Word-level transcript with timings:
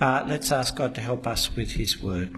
Uh, 0.00 0.24
let's 0.26 0.50
ask 0.50 0.76
God 0.76 0.94
to 0.94 1.00
help 1.02 1.26
us 1.26 1.54
with 1.54 1.72
His 1.72 2.02
word. 2.02 2.34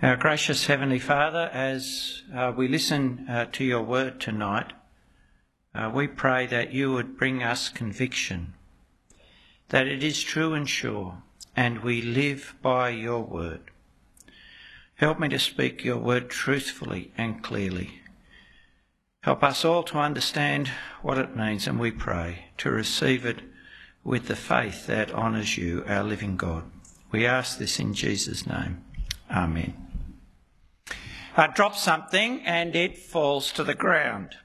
Our 0.00 0.16
gracious 0.16 0.66
Heavenly 0.66 0.98
Father, 0.98 1.50
as 1.52 2.22
uh, 2.34 2.54
we 2.56 2.68
listen 2.68 3.26
uh, 3.28 3.46
to 3.52 3.64
your 3.64 3.82
word 3.82 4.18
tonight, 4.18 4.72
uh, 5.74 5.90
we 5.94 6.06
pray 6.06 6.46
that 6.46 6.72
you 6.72 6.92
would 6.94 7.18
bring 7.18 7.42
us 7.42 7.68
conviction 7.68 8.54
that 9.68 9.86
it 9.86 10.02
is 10.02 10.22
true 10.22 10.54
and 10.54 10.68
sure, 10.68 11.22
and 11.54 11.80
we 11.80 12.00
live 12.00 12.54
by 12.62 12.88
your 12.88 13.20
word. 13.20 13.70
Help 14.94 15.20
me 15.20 15.28
to 15.28 15.38
speak 15.38 15.84
your 15.84 15.98
word 15.98 16.30
truthfully 16.30 17.12
and 17.18 17.42
clearly. 17.42 18.00
Help 19.22 19.42
us 19.42 19.64
all 19.64 19.82
to 19.84 19.98
understand 19.98 20.68
what 21.02 21.18
it 21.18 21.36
means, 21.36 21.66
and 21.66 21.78
we 21.78 21.90
pray 21.90 22.46
to 22.58 22.70
receive 22.70 23.26
it 23.26 23.40
with 24.04 24.28
the 24.28 24.36
faith 24.36 24.86
that 24.86 25.12
honours 25.12 25.58
you, 25.58 25.84
our 25.86 26.04
living 26.04 26.36
God. 26.36 26.64
We 27.10 27.26
ask 27.26 27.58
this 27.58 27.78
in 27.78 27.94
Jesus' 27.94 28.46
name. 28.46 28.84
Amen. 29.30 29.74
I 31.36 31.46
drop 31.48 31.76
something 31.76 32.40
and 32.42 32.74
it 32.74 32.98
falls 32.98 33.52
to 33.52 33.64
the 33.64 33.74
ground 33.74 34.36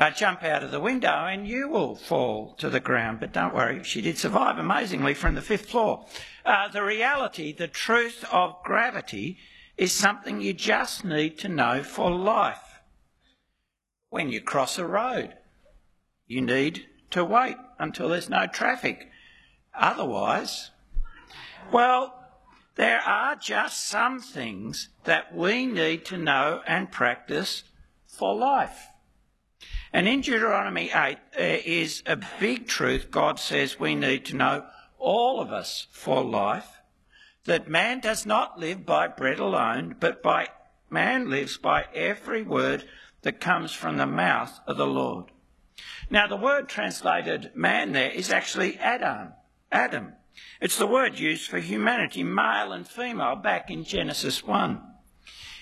uh, 0.00 0.10
jump 0.10 0.42
out 0.42 0.64
of 0.64 0.70
the 0.70 0.80
window 0.80 1.26
and 1.26 1.46
you 1.46 1.68
will 1.68 1.94
fall 1.94 2.54
to 2.54 2.70
the 2.70 2.80
ground. 2.80 3.20
But 3.20 3.34
don't 3.34 3.54
worry, 3.54 3.84
she 3.84 4.00
did 4.00 4.16
survive 4.16 4.58
amazingly 4.58 5.12
from 5.12 5.34
the 5.34 5.42
fifth 5.42 5.66
floor. 5.66 6.06
Uh, 6.44 6.68
the 6.68 6.82
reality, 6.82 7.52
the 7.52 7.68
truth 7.68 8.24
of 8.32 8.56
gravity 8.64 9.36
is 9.76 9.92
something 9.92 10.40
you 10.40 10.54
just 10.54 11.04
need 11.04 11.38
to 11.40 11.48
know 11.48 11.82
for 11.82 12.10
life. 12.10 12.69
When 14.10 14.30
you 14.30 14.40
cross 14.40 14.76
a 14.76 14.84
road, 14.84 15.34
you 16.26 16.40
need 16.40 16.86
to 17.10 17.24
wait 17.24 17.56
until 17.78 18.08
there's 18.08 18.28
no 18.28 18.46
traffic. 18.46 19.08
Otherwise, 19.72 20.70
well, 21.72 22.14
there 22.74 23.00
are 23.00 23.36
just 23.36 23.86
some 23.86 24.20
things 24.20 24.88
that 25.04 25.34
we 25.34 25.64
need 25.64 26.04
to 26.06 26.18
know 26.18 26.60
and 26.66 26.90
practice 26.90 27.62
for 28.08 28.34
life. 28.34 28.88
And 29.92 30.08
in 30.08 30.22
Deuteronomy 30.22 30.90
8 30.92 31.18
there 31.36 31.60
is 31.64 32.02
a 32.06 32.18
big 32.38 32.66
truth 32.66 33.10
God 33.10 33.38
says 33.38 33.78
we 33.78 33.94
need 33.94 34.24
to 34.26 34.36
know, 34.36 34.66
all 34.98 35.40
of 35.40 35.52
us, 35.52 35.86
for 35.92 36.22
life, 36.22 36.78
that 37.44 37.68
man 37.68 38.00
does 38.00 38.26
not 38.26 38.58
live 38.58 38.84
by 38.84 39.08
bread 39.08 39.38
alone, 39.38 39.96
but 39.98 40.22
by 40.22 40.48
man 40.90 41.30
lives 41.30 41.56
by 41.56 41.86
every 41.94 42.42
word 42.42 42.84
that 43.22 43.40
comes 43.40 43.72
from 43.72 43.96
the 43.96 44.06
mouth 44.06 44.60
of 44.66 44.76
the 44.76 44.86
Lord. 44.86 45.26
Now 46.10 46.26
the 46.26 46.36
word 46.36 46.68
translated 46.68 47.52
man 47.54 47.92
there 47.92 48.10
is 48.10 48.30
actually 48.30 48.78
Adam. 48.78 49.32
Adam. 49.70 50.14
It's 50.60 50.78
the 50.78 50.86
word 50.86 51.18
used 51.18 51.50
for 51.50 51.58
humanity, 51.58 52.22
male 52.22 52.72
and 52.72 52.86
female, 52.86 53.36
back 53.36 53.70
in 53.70 53.84
Genesis 53.84 54.44
1. 54.44 54.80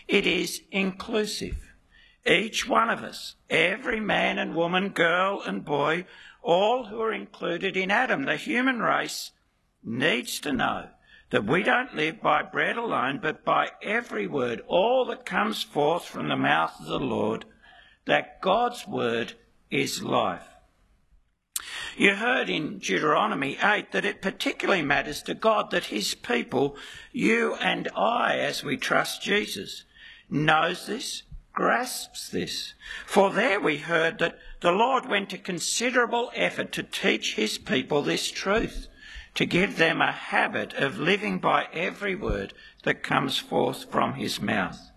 It 0.06 0.27
is 0.27 0.62
inclusive. 0.70 1.56
Each 2.27 2.69
one 2.69 2.91
of 2.91 3.03
us, 3.03 3.36
every 3.48 4.01
man 4.01 4.39
and 4.39 4.55
woman, 4.55 4.91
girl 4.91 5.42
and 5.42 5.64
boy, 5.64 6.05
all 6.42 6.84
who 6.84 7.01
are 7.01 7.12
included 7.12 7.77
in 7.77 7.91
Adam, 7.91 8.25
the 8.25 8.36
human 8.36 8.81
race, 8.81 9.33
needs 9.83 10.41
to 10.41 10.53
know 10.53 10.89
that 11.31 11.45
we 11.45 11.62
don't 11.62 11.95
live 11.95 12.21
by 12.21 12.43
bread 12.43 12.77
alone, 12.77 13.21
but 13.23 13.45
by 13.45 13.71
every 13.83 14.27
word, 14.27 14.62
all 14.67 15.05
that 15.07 15.27
comes 15.27 15.62
forth 15.62 16.05
from 16.05 16.29
the 16.29 16.37
mouth 16.37 16.81
of 16.81 16.87
the 16.87 16.98
Lord, 16.98 17.45
that 18.07 18.41
God's 18.41 18.87
word 18.87 19.35
is 19.70 20.03
life. 20.03 20.48
You 21.97 22.15
heard 22.15 22.48
in 22.48 22.79
Deuteronomy 22.79 23.59
8 23.62 23.93
that 23.93 24.05
it 24.05 24.23
particularly 24.23 24.83
matters 24.83 25.23
to 25.25 25.35
God 25.35 25.70
that 25.73 25.87
his 25.87 26.15
people, 26.15 26.77
you 27.12 27.57
and 27.57 27.89
I, 27.97 28.39
as 28.39 28.63
we 28.63 28.77
trust 28.77 29.23
Jesus, 29.23 29.85
knows 30.31 30.86
this 30.86 31.25
grasps 31.58 32.29
this. 32.29 32.75
For 33.05 33.33
there 33.33 33.58
we 33.58 33.79
heard 33.79 34.20
that 34.20 34.39
the 34.61 34.70
Lord 34.70 35.07
went 35.07 35.31
to 35.31 35.39
considerable 35.39 36.31
effort 36.33 36.70
to 36.70 36.85
teach 36.85 37.35
his 37.35 37.58
people 37.58 38.01
this 38.01 38.31
truth, 38.31 38.86
to 39.34 39.46
give 39.46 39.77
them 39.77 40.00
a 40.00 40.12
habit 40.12 40.72
of 40.74 40.98
living 40.98 41.39
by 41.39 41.66
every 41.72 42.14
word 42.14 42.55
that 42.84 43.02
comes 43.02 43.39
forth 43.39 43.90
from 43.90 44.14
his 44.14 44.40
mouth. 44.40 44.90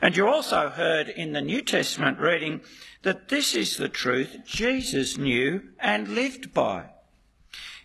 And 0.00 0.16
you 0.16 0.26
also 0.26 0.70
heard 0.70 1.08
in 1.08 1.32
the 1.32 1.42
New 1.42 1.62
Testament 1.62 2.18
reading 2.18 2.62
that 3.02 3.28
this 3.28 3.54
is 3.54 3.76
the 3.76 3.88
truth 3.88 4.38
Jesus 4.46 5.18
knew 5.18 5.62
and 5.78 6.08
lived 6.08 6.54
by. 6.54 6.90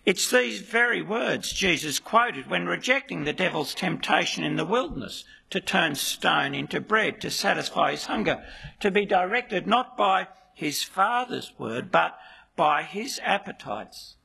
It's 0.05 0.29
these 0.29 0.59
very 0.59 1.01
words 1.01 1.51
Jesus 1.51 1.99
quoted 1.99 2.47
when 2.47 2.67
rejecting 2.67 3.23
the 3.23 3.33
devil's 3.33 3.73
temptation 3.73 4.43
in 4.43 4.55
the 4.55 4.65
wilderness 4.65 5.25
to 5.49 5.59
turn 5.59 5.95
stone 5.95 6.53
into 6.53 6.79
bread 6.79 7.19
to 7.21 7.31
satisfy 7.31 7.91
his 7.91 8.05
hunger, 8.05 8.43
to 8.79 8.91
be 8.91 9.05
directed 9.05 9.65
not 9.65 9.97
by 9.97 10.27
his 10.53 10.83
Father's 10.83 11.51
word, 11.57 11.91
but 11.91 12.17
by 12.55 12.83
his 12.83 13.19
appetites. 13.23 14.15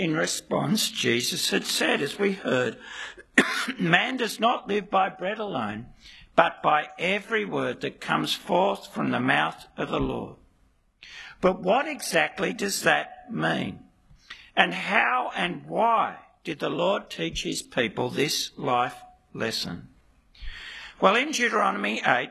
In 0.00 0.16
response, 0.16 0.90
Jesus 0.90 1.50
had 1.50 1.66
said, 1.66 2.00
as 2.00 2.18
we 2.18 2.32
heard, 2.32 2.78
Man 3.78 4.16
does 4.16 4.40
not 4.40 4.66
live 4.66 4.88
by 4.88 5.10
bread 5.10 5.38
alone, 5.38 5.88
but 6.34 6.62
by 6.62 6.88
every 6.98 7.44
word 7.44 7.82
that 7.82 8.00
comes 8.00 8.32
forth 8.32 8.86
from 8.94 9.10
the 9.10 9.20
mouth 9.20 9.66
of 9.76 9.90
the 9.90 10.00
Lord. 10.00 10.36
But 11.42 11.60
what 11.60 11.86
exactly 11.86 12.54
does 12.54 12.80
that 12.80 13.30
mean? 13.30 13.80
And 14.56 14.72
how 14.72 15.32
and 15.36 15.66
why 15.66 16.16
did 16.44 16.60
the 16.60 16.70
Lord 16.70 17.10
teach 17.10 17.42
his 17.42 17.60
people 17.60 18.08
this 18.08 18.52
life 18.56 18.96
lesson? 19.34 19.88
Well, 20.98 21.14
in 21.14 21.30
Deuteronomy 21.30 22.00
8, 22.06 22.30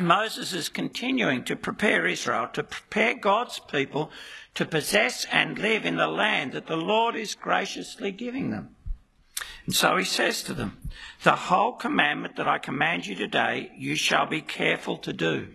Moses 0.00 0.54
is 0.54 0.70
continuing 0.70 1.44
to 1.44 1.54
prepare 1.54 2.06
Israel, 2.06 2.48
to 2.54 2.62
prepare 2.62 3.14
God's 3.14 3.58
people 3.58 4.10
to 4.54 4.64
possess 4.64 5.26
and 5.30 5.58
live 5.58 5.84
in 5.84 5.96
the 5.96 6.06
land 6.06 6.52
that 6.52 6.66
the 6.66 6.76
Lord 6.76 7.14
is 7.14 7.34
graciously 7.34 8.10
giving 8.10 8.50
them. 8.50 8.76
And 9.66 9.74
so 9.74 9.96
he 9.96 10.04
says 10.04 10.42
to 10.44 10.54
them, 10.54 10.78
The 11.22 11.36
whole 11.36 11.72
commandment 11.72 12.36
that 12.36 12.48
I 12.48 12.58
command 12.58 13.06
you 13.06 13.14
today, 13.14 13.70
you 13.76 13.94
shall 13.94 14.26
be 14.26 14.40
careful 14.40 14.96
to 14.98 15.12
do, 15.12 15.48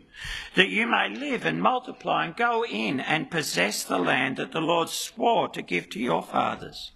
that 0.55 0.69
you 0.69 0.87
may 0.87 1.09
live 1.09 1.45
and 1.45 1.61
multiply 1.61 2.25
and 2.25 2.35
go 2.35 2.63
in 2.63 2.99
and 2.99 3.31
possess 3.31 3.83
the 3.83 3.97
land 3.97 4.37
that 4.37 4.51
the 4.51 4.61
Lord 4.61 4.89
swore 4.89 5.49
to 5.49 5.61
give 5.61 5.89
to 5.89 5.99
your 5.99 6.23
fathers. 6.23 6.91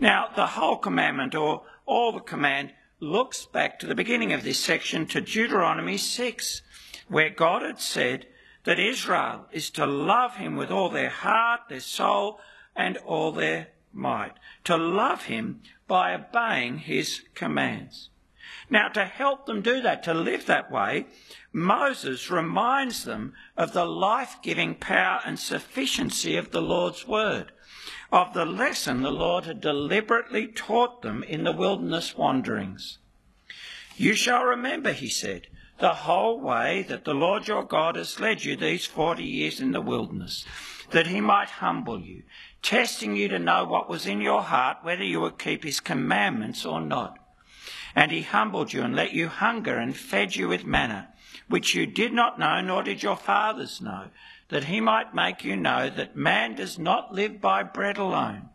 Now, 0.00 0.28
the 0.34 0.46
whole 0.46 0.76
commandment, 0.76 1.34
or 1.34 1.62
all 1.86 2.12
the 2.12 2.20
command, 2.20 2.72
looks 3.04 3.44
back 3.44 3.78
to 3.78 3.86
the 3.86 3.94
beginning 3.94 4.32
of 4.32 4.42
this 4.42 4.58
section 4.58 5.06
to 5.06 5.20
Deuteronomy 5.20 5.98
6, 5.98 6.62
where 7.08 7.30
God 7.30 7.62
had 7.62 7.78
said 7.78 8.26
that 8.64 8.80
Israel 8.80 9.46
is 9.52 9.68
to 9.70 9.86
love 9.86 10.36
him 10.36 10.56
with 10.56 10.70
all 10.70 10.88
their 10.88 11.10
heart, 11.10 11.60
their 11.68 11.80
soul, 11.80 12.40
and 12.74 12.96
all 12.98 13.30
their 13.30 13.68
might, 13.92 14.32
to 14.64 14.76
love 14.76 15.24
him 15.24 15.60
by 15.86 16.14
obeying 16.14 16.78
his 16.78 17.22
commands. 17.34 18.08
Now, 18.70 18.88
to 18.88 19.04
help 19.04 19.46
them 19.46 19.60
do 19.60 19.82
that, 19.82 20.02
to 20.04 20.14
live 20.14 20.46
that 20.46 20.70
way, 20.70 21.06
Moses 21.52 22.30
reminds 22.30 23.04
them 23.04 23.34
of 23.56 23.72
the 23.72 23.84
life 23.84 24.38
giving 24.42 24.74
power 24.74 25.20
and 25.24 25.38
sufficiency 25.38 26.36
of 26.36 26.50
the 26.50 26.62
Lord's 26.62 27.06
word, 27.06 27.52
of 28.14 28.32
the 28.32 28.44
lesson 28.44 29.02
the 29.02 29.10
Lord 29.10 29.44
had 29.44 29.60
deliberately 29.60 30.46
taught 30.46 31.02
them 31.02 31.24
in 31.24 31.42
the 31.42 31.50
wilderness 31.50 32.16
wanderings. 32.16 32.98
You 33.96 34.14
shall 34.14 34.44
remember, 34.44 34.92
he 34.92 35.08
said, 35.08 35.48
the 35.80 35.94
whole 35.94 36.40
way 36.40 36.86
that 36.88 37.04
the 37.04 37.12
Lord 37.12 37.48
your 37.48 37.64
God 37.64 37.96
has 37.96 38.20
led 38.20 38.44
you 38.44 38.54
these 38.54 38.86
forty 38.86 39.24
years 39.24 39.60
in 39.60 39.72
the 39.72 39.80
wilderness, 39.80 40.44
that 40.92 41.08
he 41.08 41.20
might 41.20 41.48
humble 41.48 42.00
you, 42.00 42.22
testing 42.62 43.16
you 43.16 43.26
to 43.26 43.38
know 43.40 43.64
what 43.64 43.90
was 43.90 44.06
in 44.06 44.20
your 44.20 44.42
heart, 44.42 44.76
whether 44.82 45.02
you 45.02 45.20
would 45.20 45.36
keep 45.36 45.64
his 45.64 45.80
commandments 45.80 46.64
or 46.64 46.80
not. 46.80 47.18
And 47.96 48.12
he 48.12 48.22
humbled 48.22 48.72
you 48.72 48.82
and 48.82 48.94
let 48.94 49.12
you 49.12 49.26
hunger 49.26 49.76
and 49.76 49.96
fed 49.96 50.36
you 50.36 50.46
with 50.46 50.64
manna, 50.64 51.08
which 51.48 51.74
you 51.74 51.84
did 51.84 52.12
not 52.12 52.38
know, 52.38 52.60
nor 52.60 52.84
did 52.84 53.02
your 53.02 53.16
fathers 53.16 53.80
know, 53.80 54.10
that 54.54 54.64
he 54.66 54.80
might 54.80 55.12
make 55.12 55.42
you 55.42 55.56
know 55.56 55.90
that 55.90 56.14
man 56.14 56.54
does 56.54 56.78
not 56.78 57.12
live 57.12 57.40
by 57.40 57.60
bread 57.60 57.98
alone, 57.98 58.48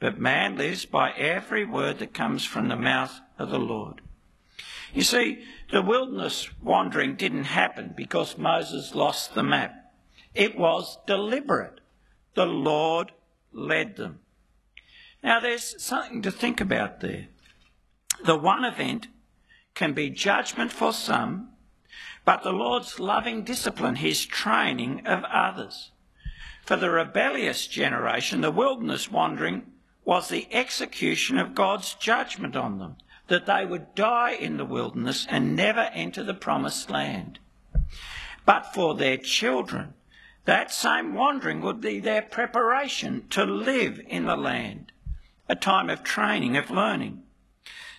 but 0.00 0.18
man 0.18 0.56
lives 0.56 0.84
by 0.84 1.12
every 1.12 1.64
word 1.64 2.00
that 2.00 2.12
comes 2.12 2.44
from 2.44 2.66
the 2.66 2.74
mouth 2.74 3.20
of 3.38 3.50
the 3.50 3.58
Lord. 3.60 4.00
You 4.92 5.02
see, 5.02 5.44
the 5.70 5.82
wilderness 5.82 6.50
wandering 6.60 7.14
didn't 7.14 7.44
happen 7.44 7.94
because 7.96 8.36
Moses 8.36 8.92
lost 8.96 9.36
the 9.36 9.44
map. 9.44 9.72
It 10.34 10.58
was 10.58 10.98
deliberate. 11.06 11.80
The 12.34 12.46
Lord 12.46 13.12
led 13.52 13.94
them. 13.94 14.18
Now, 15.22 15.38
there's 15.38 15.80
something 15.80 16.22
to 16.22 16.32
think 16.32 16.60
about 16.60 16.98
there. 16.98 17.28
The 18.24 18.36
one 18.36 18.64
event 18.64 19.06
can 19.76 19.92
be 19.92 20.10
judgment 20.10 20.72
for 20.72 20.92
some, 20.92 21.50
but 22.26 22.42
the 22.42 22.52
Lord's 22.52 22.98
loving 22.98 23.44
discipline, 23.44 23.94
his 23.94 24.26
training 24.26 25.06
of 25.06 25.22
others. 25.24 25.92
For 26.64 26.74
the 26.74 26.90
rebellious 26.90 27.68
generation, 27.68 28.40
the 28.40 28.50
wilderness 28.50 29.08
wandering 29.08 29.70
was 30.04 30.28
the 30.28 30.48
execution 30.52 31.38
of 31.38 31.54
God's 31.54 31.94
judgment 31.94 32.56
on 32.56 32.80
them, 32.80 32.96
that 33.28 33.46
they 33.46 33.64
would 33.64 33.94
die 33.94 34.32
in 34.32 34.56
the 34.56 34.64
wilderness 34.64 35.24
and 35.30 35.54
never 35.54 35.88
enter 35.92 36.24
the 36.24 36.34
promised 36.34 36.90
land. 36.90 37.38
But 38.44 38.74
for 38.74 38.96
their 38.96 39.18
children, 39.18 39.94
that 40.46 40.72
same 40.72 41.14
wandering 41.14 41.60
would 41.60 41.80
be 41.80 42.00
their 42.00 42.22
preparation 42.22 43.28
to 43.30 43.44
live 43.44 44.00
in 44.04 44.26
the 44.26 44.36
land, 44.36 44.90
a 45.48 45.54
time 45.54 45.88
of 45.88 46.02
training, 46.02 46.56
of 46.56 46.70
learning. 46.70 47.22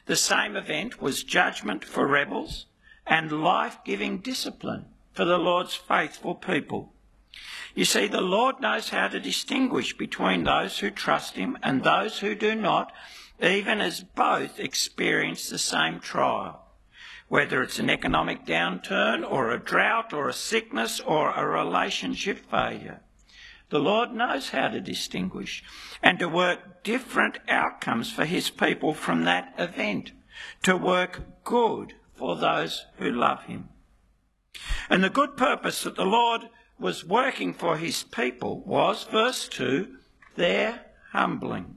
The 0.05 0.17
same 0.17 0.57
event 0.57 1.01
was 1.01 1.23
judgment 1.23 1.85
for 1.85 2.05
rebels 2.05 2.65
and 3.07 3.43
life 3.43 3.79
giving 3.85 4.19
discipline 4.19 4.85
for 5.13 5.25
the 5.25 5.37
Lord's 5.37 5.75
faithful 5.75 6.35
people. 6.35 6.93
You 7.75 7.85
see, 7.85 8.07
the 8.07 8.21
Lord 8.21 8.59
knows 8.59 8.89
how 8.89 9.07
to 9.07 9.19
distinguish 9.19 9.97
between 9.97 10.43
those 10.43 10.79
who 10.79 10.89
trust 10.89 11.35
Him 11.35 11.57
and 11.61 11.83
those 11.83 12.19
who 12.19 12.35
do 12.35 12.55
not, 12.55 12.91
even 13.41 13.81
as 13.81 14.03
both 14.03 14.59
experience 14.59 15.49
the 15.49 15.59
same 15.59 15.99
trial 15.99 16.67
whether 17.27 17.61
it's 17.61 17.79
an 17.79 17.89
economic 17.89 18.45
downturn 18.45 19.29
or 19.29 19.51
a 19.51 19.59
drought 19.59 20.13
or 20.13 20.29
a 20.29 20.33
sickness 20.33 20.99
or 21.01 21.31
a 21.31 21.45
relationship 21.45 22.39
failure. 22.49 23.01
The 23.69 23.79
Lord 23.79 24.13
knows 24.13 24.49
how 24.49 24.69
to 24.69 24.79
distinguish 24.79 25.63
and 26.01 26.17
to 26.19 26.29
work 26.29 26.83
different 26.83 27.37
outcomes 27.49 28.11
for 28.11 28.23
his 28.23 28.49
people 28.49 28.93
from 28.93 29.25
that 29.25 29.53
event, 29.57 30.13
to 30.63 30.77
work 30.77 31.43
good 31.43 31.95
for 32.17 32.35
those 32.35 32.85
who 32.97 33.11
love 33.11 33.43
him. 33.43 33.69
And 34.89 35.03
the 35.03 35.09
good 35.09 35.37
purpose 35.37 35.83
that 35.83 35.95
the 35.95 36.05
Lord 36.05 36.49
was 36.79 37.05
working 37.05 37.53
for 37.53 37.77
his 37.77 38.03
people 38.03 38.61
was, 38.65 39.03
verse 39.03 39.47
2, 39.47 39.87
their 40.35 40.81
humbling. 41.11 41.75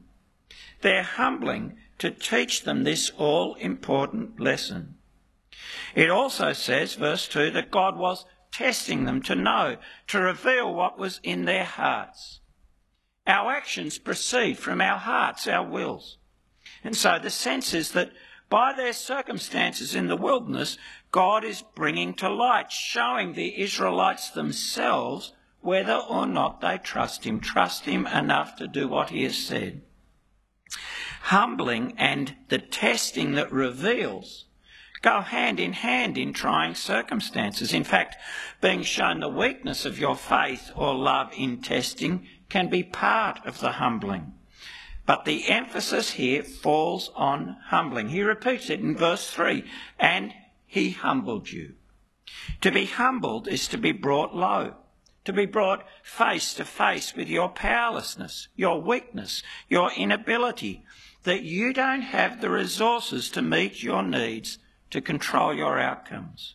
Their 0.83 1.03
humbling 1.03 1.77
to 1.99 2.11
teach 2.11 2.63
them 2.63 2.85
this 2.85 3.11
all 3.17 3.55
important 3.57 4.41
lesson. 4.41 4.97
It 5.95 6.11
also 6.11 6.53
says, 6.53 6.95
verse 6.95 7.29
2, 7.29 7.51
that 7.51 7.71
God 7.71 7.97
was 7.97 8.25
testing 8.53 9.05
them 9.05 9.23
to 9.23 9.35
know, 9.35 9.77
to 10.09 10.21
reveal 10.21 10.75
what 10.75 10.99
was 10.99 11.21
in 11.23 11.45
their 11.45 11.65
hearts. 11.65 12.41
Our 13.27 13.53
actions 13.53 13.99
proceed 13.99 14.59
from 14.59 14.81
our 14.81 14.99
hearts, 14.99 15.47
our 15.47 15.65
wills. 15.65 16.19
And 16.83 16.97
so 16.97 17.19
the 17.19 17.31
sense 17.31 17.75
is 17.75 17.93
that 17.93 18.13
by 18.51 18.73
their 18.73 18.93
circumstances 18.93 19.95
in 19.95 20.09
the 20.09 20.17
wilderness, 20.17 20.77
God 21.13 21.45
is 21.45 21.63
bringing 21.75 22.15
to 22.15 22.29
light, 22.29 22.71
showing 22.71 23.33
the 23.33 23.61
Israelites 23.61 24.31
themselves 24.31 25.33
whether 25.61 25.95
or 25.95 26.27
not 26.27 26.61
they 26.61 26.79
trust 26.79 27.25
Him, 27.25 27.41
trust 27.41 27.85
Him 27.85 28.07
enough 28.07 28.57
to 28.57 28.67
do 28.67 28.89
what 28.89 29.11
He 29.11 29.23
has 29.23 29.39
said. 29.39 29.83
Humbling 31.23 31.95
and 31.97 32.35
the 32.49 32.59
testing 32.59 33.33
that 33.33 33.53
reveals 33.53 34.47
go 35.03 35.21
hand 35.21 35.61
in 35.61 35.73
hand 35.73 36.19
in 36.19 36.33
trying 36.33 36.75
circumstances. 36.75 37.73
In 37.73 37.85
fact, 37.85 38.17
being 38.61 38.83
shown 38.83 39.21
the 39.21 39.29
weakness 39.29 39.85
of 39.85 39.99
your 39.99 40.17
faith 40.17 40.71
or 40.75 40.95
love 40.95 41.31
in 41.37 41.63
testing 41.63 42.27
can 42.49 42.69
be 42.69 42.83
part 42.83 43.39
of 43.47 43.61
the 43.61 43.73
humbling. 43.73 44.35
But 45.11 45.25
the 45.25 45.49
emphasis 45.49 46.13
here 46.13 46.45
falls 46.45 47.11
on 47.17 47.57
humbling. 47.65 48.11
He 48.11 48.23
repeats 48.23 48.71
it 48.71 48.79
in 48.79 48.97
verse 48.97 49.29
3 49.29 49.65
and 49.99 50.33
he 50.69 50.93
humbled 50.93 51.51
you. 51.51 51.75
To 52.61 52.71
be 52.71 52.85
humbled 52.85 53.49
is 53.49 53.67
to 53.67 53.77
be 53.77 53.91
brought 53.91 54.37
low, 54.37 54.77
to 55.25 55.33
be 55.33 55.47
brought 55.47 55.85
face 56.05 56.55
to 56.55 56.65
face 56.65 57.17
with 57.17 57.29
your 57.29 57.49
powerlessness, 57.49 58.47
your 58.55 58.81
weakness, 58.81 59.43
your 59.69 59.91
inability, 59.95 60.85
that 61.25 61.43
you 61.43 61.73
don't 61.73 62.03
have 62.03 62.41
the 62.41 62.49
resources 62.49 63.31
to 63.31 63.43
meet 63.43 63.83
your 63.83 64.05
needs 64.05 64.59
to 64.91 65.01
control 65.01 65.53
your 65.53 65.81
outcomes. 65.81 66.55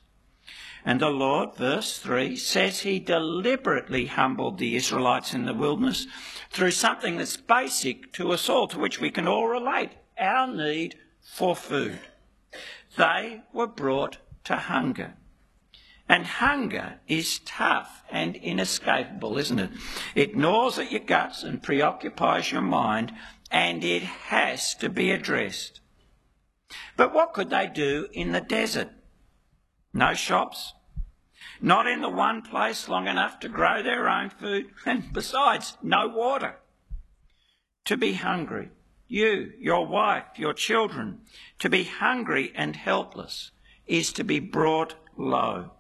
And 0.88 1.00
the 1.00 1.10
Lord, 1.10 1.56
verse 1.56 1.98
3, 1.98 2.36
says 2.36 2.82
he 2.82 3.00
deliberately 3.00 4.06
humbled 4.06 4.60
the 4.60 4.76
Israelites 4.76 5.34
in 5.34 5.46
the 5.46 5.54
wilderness 5.54 6.06
through 6.52 6.72
something 6.72 7.18
that's 7.18 7.38
basic 7.38 8.14
to 8.14 8.32
us 8.32 8.48
all, 8.48 8.68
to 8.68 8.78
which 8.78 9.02
we 9.02 9.10
can 9.10 9.28
all 9.28 9.48
relate 9.48 9.90
our 10.20 10.48
need 10.48 10.96
for 11.24 11.56
food. 11.56 12.00
They 12.98 13.42
were 13.52 13.68
brought 13.68 14.20
to 14.44 14.56
hunger. 14.56 15.16
And 16.08 16.28
hunger 16.28 17.00
is 17.08 17.40
tough 17.40 18.04
and 18.12 18.36
inescapable, 18.36 19.40
isn't 19.40 19.58
it? 19.58 19.72
It 20.14 20.38
gnaws 20.38 20.78
at 20.78 20.92
your 20.92 21.02
guts 21.02 21.42
and 21.42 21.64
preoccupies 21.64 22.52
your 22.52 22.62
mind, 22.62 23.12
and 23.50 23.84
it 23.84 24.04
has 24.04 24.76
to 24.76 24.90
be 24.90 25.10
addressed. 25.10 25.82
But 26.96 27.12
what 27.12 27.34
could 27.34 27.50
they 27.50 27.68
do 27.68 28.08
in 28.14 28.34
the 28.34 28.42
desert? 28.42 28.92
No 29.96 30.14
shops, 30.14 30.74
not 31.62 31.88
in 31.88 32.02
the 32.02 32.10
one 32.10 32.42
place 32.42 32.90
long 32.90 33.08
enough 33.08 33.40
to 33.40 33.48
grow 33.48 33.82
their 33.82 34.10
own 34.10 34.30
food, 34.30 34.66
and 34.86 35.14
besides, 35.14 35.78
no 35.82 36.10
water. 36.10 36.58
To 37.86 37.96
be 37.96 38.12
hungry, 38.16 38.72
you, 39.08 39.54
your 39.58 39.88
wife, 39.88 40.26
your 40.36 40.54
children, 40.54 41.22
to 41.60 41.70
be 41.70 41.86
hungry 41.86 42.52
and 42.56 42.76
helpless 42.76 43.52
is 43.88 44.12
to 44.14 44.26
be 44.26 44.42
brought 44.42 44.96
low. 45.16 45.72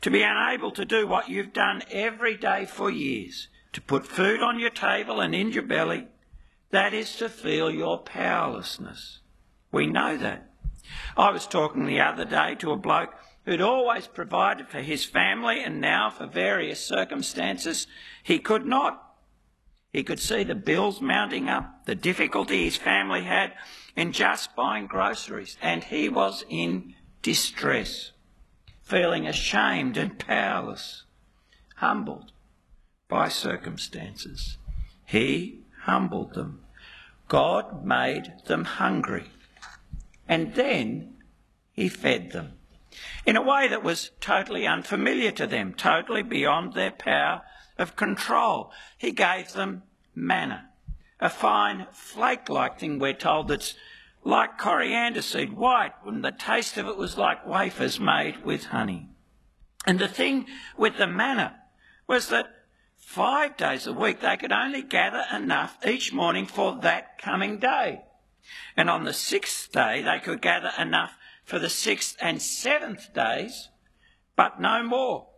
To 0.00 0.10
be 0.10 0.22
unable 0.22 0.72
to 0.72 0.84
do 0.84 1.06
what 1.06 1.28
you've 1.28 1.52
done 1.52 1.82
every 1.92 2.36
day 2.36 2.66
for 2.66 2.90
years, 2.90 3.46
to 3.72 3.80
put 3.80 4.04
food 4.04 4.42
on 4.42 4.58
your 4.58 4.70
table 4.70 5.20
and 5.20 5.32
in 5.32 5.52
your 5.52 5.62
belly, 5.62 6.08
that 6.72 6.92
is 6.92 7.14
to 7.18 7.28
feel 7.28 7.70
your 7.70 7.98
powerlessness. 7.98 9.20
We 9.70 9.86
know 9.86 10.16
that. 10.16 10.50
I 11.16 11.30
was 11.30 11.46
talking 11.46 11.86
the 11.86 12.00
other 12.00 12.24
day 12.24 12.56
to 12.56 12.72
a 12.72 12.76
bloke 12.76 13.14
who'd 13.48 13.62
always 13.62 14.06
provided 14.06 14.68
for 14.68 14.82
his 14.82 15.06
family 15.06 15.64
and 15.64 15.80
now, 15.80 16.10
for 16.10 16.26
various 16.26 16.84
circumstances, 16.84 17.86
he 18.22 18.38
could 18.38 18.66
not. 18.66 19.02
He 19.90 20.02
could 20.02 20.20
see 20.20 20.42
the 20.42 20.54
bills 20.54 21.00
mounting 21.00 21.48
up, 21.48 21.86
the 21.86 21.94
difficulty 21.94 22.64
his 22.64 22.76
family 22.76 23.22
had 23.22 23.54
in 23.96 24.12
just 24.12 24.54
buying 24.54 24.86
groceries, 24.86 25.56
and 25.62 25.82
he 25.82 26.10
was 26.10 26.44
in 26.50 26.94
distress, 27.22 28.12
feeling 28.82 29.26
ashamed 29.26 29.96
and 29.96 30.18
powerless, 30.18 31.04
humbled 31.76 32.32
by 33.08 33.30
circumstances. 33.30 34.58
He 35.06 35.60
humbled 35.84 36.34
them. 36.34 36.60
God 37.28 37.82
made 37.82 38.30
them 38.44 38.64
hungry 38.64 39.30
and 40.28 40.54
then 40.54 41.14
he 41.72 41.88
fed 41.88 42.32
them 42.32 42.57
in 43.26 43.36
a 43.36 43.42
way 43.42 43.68
that 43.68 43.82
was 43.82 44.10
totally 44.20 44.66
unfamiliar 44.66 45.30
to 45.32 45.46
them, 45.46 45.74
totally 45.74 46.22
beyond 46.22 46.72
their 46.72 46.90
power 46.90 47.42
of 47.76 47.96
control. 47.96 48.72
He 48.96 49.12
gave 49.12 49.52
them 49.52 49.82
manna, 50.14 50.70
a 51.20 51.30
fine 51.30 51.86
flake 51.92 52.48
like 52.48 52.78
thing, 52.78 52.98
we're 52.98 53.12
told, 53.12 53.48
that's 53.48 53.74
like 54.24 54.58
coriander 54.58 55.22
seed, 55.22 55.52
white, 55.52 55.92
and 56.04 56.24
the 56.24 56.32
taste 56.32 56.76
of 56.76 56.86
it 56.86 56.96
was 56.96 57.16
like 57.16 57.46
wafers 57.46 58.00
made 58.00 58.44
with 58.44 58.64
honey. 58.66 59.08
And 59.86 59.98
the 59.98 60.08
thing 60.08 60.46
with 60.76 60.98
the 60.98 61.06
manna 61.06 61.56
was 62.06 62.28
that 62.28 62.46
five 62.96 63.56
days 63.56 63.86
a 63.86 63.92
week 63.92 64.20
they 64.20 64.36
could 64.36 64.52
only 64.52 64.82
gather 64.82 65.24
enough 65.32 65.78
each 65.86 66.12
morning 66.12 66.46
for 66.46 66.78
that 66.82 67.18
coming 67.18 67.58
day. 67.58 68.02
And 68.76 68.90
on 68.90 69.04
the 69.04 69.12
sixth 69.12 69.72
day 69.72 70.02
they 70.02 70.18
could 70.18 70.42
gather 70.42 70.72
enough 70.78 71.14
for 71.48 71.58
the 71.58 71.70
sixth 71.70 72.14
and 72.20 72.42
seventh 72.42 73.14
days, 73.14 73.70
but 74.36 74.60
no 74.60 74.82
more. 74.82 75.28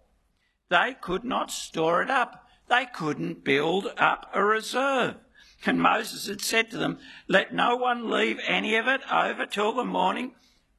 They 0.69 0.97
could 1.01 1.23
not 1.23 1.53
store 1.53 2.03
it 2.03 2.11
up. 2.11 2.49
They 2.69 2.87
couldn't 2.93 3.45
build 3.45 3.93
up 3.97 4.29
a 4.35 4.43
reserve. 4.43 5.15
And 5.65 5.81
Moses 5.81 6.27
had 6.27 6.41
said 6.41 6.69
to 6.71 6.79
them, 6.79 6.99
Let 7.29 7.55
no 7.55 7.77
one 7.77 8.11
leave 8.11 8.41
any 8.45 8.75
of 8.75 8.89
it 8.89 9.03
over 9.11 9.47
till 9.47 9.73
the 9.73 9.85
morning. 9.85 10.33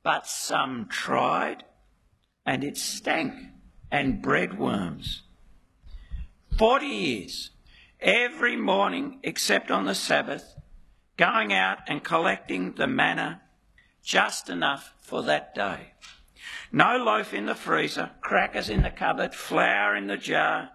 But 0.04 0.28
some 0.28 0.88
tried, 0.90 1.64
and 2.46 2.62
it 2.64 2.76
stank 2.76 3.34
and 3.90 4.22
bred 4.22 4.60
worms. 4.60 5.22
Forty 6.58 6.88
years, 6.88 7.52
every 8.02 8.58
morning 8.58 9.20
except 9.24 9.72
on 9.72 9.86
the 9.86 9.96
Sabbath, 9.96 10.56
going 11.16 11.54
out 11.54 11.78
and 11.88 12.04
collecting 12.04 12.74
the 12.74 12.88
manna 12.88 13.42
just 14.04 14.50
enough 14.50 14.94
for 15.02 15.24
that 15.24 15.54
day. 15.54 15.94
No 16.72 16.98
loaf 16.98 17.34
in 17.34 17.46
the 17.46 17.56
freezer, 17.56 18.12
crackers 18.22 18.70
in 18.70 18.82
the 18.82 18.90
cupboard, 18.90 19.36
flour 19.36 19.96
in 19.96 20.08
the 20.08 20.18
jar. 20.18 20.70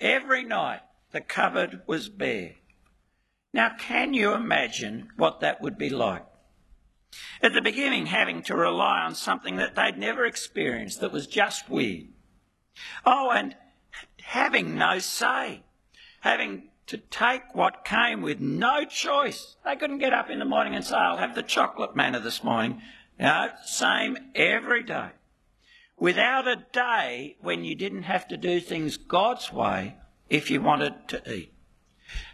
Every 0.00 0.44
night 0.44 0.80
the 1.12 1.20
cupboard 1.20 1.82
was 1.86 2.08
bare. 2.08 2.56
Now, 3.52 3.72
can 3.78 4.14
you 4.14 4.32
imagine 4.32 5.08
what 5.16 5.40
that 5.40 5.60
would 5.60 5.76
be 5.76 5.90
like? 5.90 6.24
At 7.42 7.52
the 7.52 7.62
beginning, 7.62 8.06
having 8.06 8.42
to 8.44 8.54
rely 8.54 9.00
on 9.00 9.14
something 9.14 9.56
that 9.56 9.74
they'd 9.74 9.98
never 9.98 10.24
experienced 10.24 11.00
that 11.00 11.12
was 11.12 11.26
just 11.26 11.68
weird. 11.68 12.08
Oh, 13.04 13.30
and 13.30 13.56
having 14.22 14.76
no 14.76 15.00
say, 15.00 15.64
having 16.20 16.69
to 16.90 16.98
take 16.98 17.54
what 17.54 17.84
came 17.84 18.20
with 18.20 18.40
no 18.40 18.84
choice. 18.84 19.54
They 19.64 19.76
couldn't 19.76 19.98
get 19.98 20.12
up 20.12 20.28
in 20.28 20.40
the 20.40 20.44
morning 20.44 20.74
and 20.74 20.84
say, 20.84 20.96
I'll 20.96 21.18
have 21.18 21.36
the 21.36 21.42
chocolate 21.44 21.94
manna 21.94 22.18
this 22.18 22.42
morning. 22.42 22.82
No, 23.16 23.50
same 23.64 24.18
every 24.34 24.82
day. 24.82 25.10
Without 25.96 26.48
a 26.48 26.64
day 26.72 27.36
when 27.40 27.62
you 27.62 27.76
didn't 27.76 28.02
have 28.02 28.26
to 28.26 28.36
do 28.36 28.58
things 28.58 28.96
God's 28.96 29.52
way 29.52 29.98
if 30.28 30.50
you 30.50 30.60
wanted 30.60 31.06
to 31.08 31.32
eat. 31.32 31.52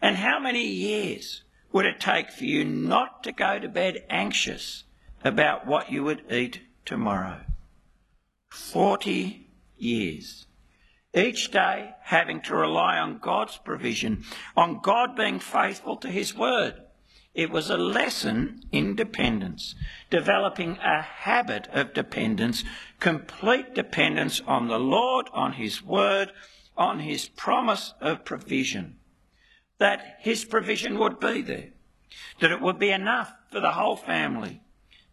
And 0.01 0.17
how 0.17 0.39
many 0.41 0.67
years 0.67 1.43
would 1.71 1.85
it 1.85 2.01
take 2.01 2.31
for 2.31 2.45
you 2.45 2.65
not 2.65 3.23
to 3.25 3.33
go 3.33 3.59
to 3.59 3.69
bed 3.69 4.05
anxious 4.09 4.85
about 5.23 5.67
what 5.67 5.93
you 5.93 6.03
would 6.03 6.33
eat 6.33 6.63
tomorrow? 6.87 7.43
Forty 8.49 9.51
years. 9.77 10.46
Each 11.17 11.51
day 11.51 11.95
having 12.03 12.43
to 12.43 12.55
rely 12.55 12.99
on 12.99 13.19
God's 13.19 13.57
provision, 13.57 14.25
on 14.55 14.81
God 14.83 15.17
being 15.17 15.39
faithful 15.39 15.97
to 15.97 16.09
His 16.09 16.37
word. 16.37 16.75
It 17.35 17.51
was 17.51 17.71
a 17.71 17.79
lesson 17.79 18.61
in 18.71 18.97
dependence, 18.97 19.75
developing 20.11 20.77
a 20.79 21.01
habit 21.01 21.69
of 21.73 21.95
dependence, 21.95 22.65
complete 23.01 23.75
dependence 23.75 24.43
on 24.47 24.69
the 24.69 24.79
Lord, 24.79 25.29
on 25.33 25.55
His 25.55 25.83
word, 25.83 26.33
on 26.77 27.01
His 27.01 27.29
promise 27.31 27.95
of 28.01 28.27
provision. 28.27 28.97
That 29.79 30.19
His 30.21 30.45
provision 30.45 30.99
would 30.99 31.19
be 31.19 31.41
there, 31.41 31.71
that 32.41 32.53
it 32.53 32.61
would 32.61 32.79
be 32.79 32.91
enough 32.91 33.33
for 33.51 33.61
the 33.61 33.73
whole 33.73 33.97
family, 33.97 34.61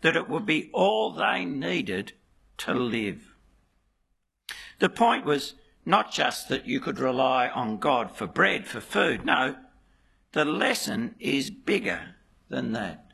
that 0.01 0.17
it 0.17 0.27
would 0.29 0.45
be 0.45 0.69
all 0.73 1.11
they 1.11 1.45
needed 1.45 2.11
to 2.57 2.73
live. 2.73 3.35
The 4.79 4.89
point 4.89 5.25
was 5.25 5.55
not 5.85 6.11
just 6.11 6.49
that 6.49 6.65
you 6.65 6.79
could 6.79 6.99
rely 6.99 7.47
on 7.49 7.77
God 7.77 8.15
for 8.15 8.27
bread, 8.27 8.67
for 8.67 8.79
food. 8.79 9.25
No, 9.25 9.55
the 10.31 10.45
lesson 10.45 11.15
is 11.19 11.49
bigger 11.49 12.15
than 12.49 12.71
that. 12.73 13.05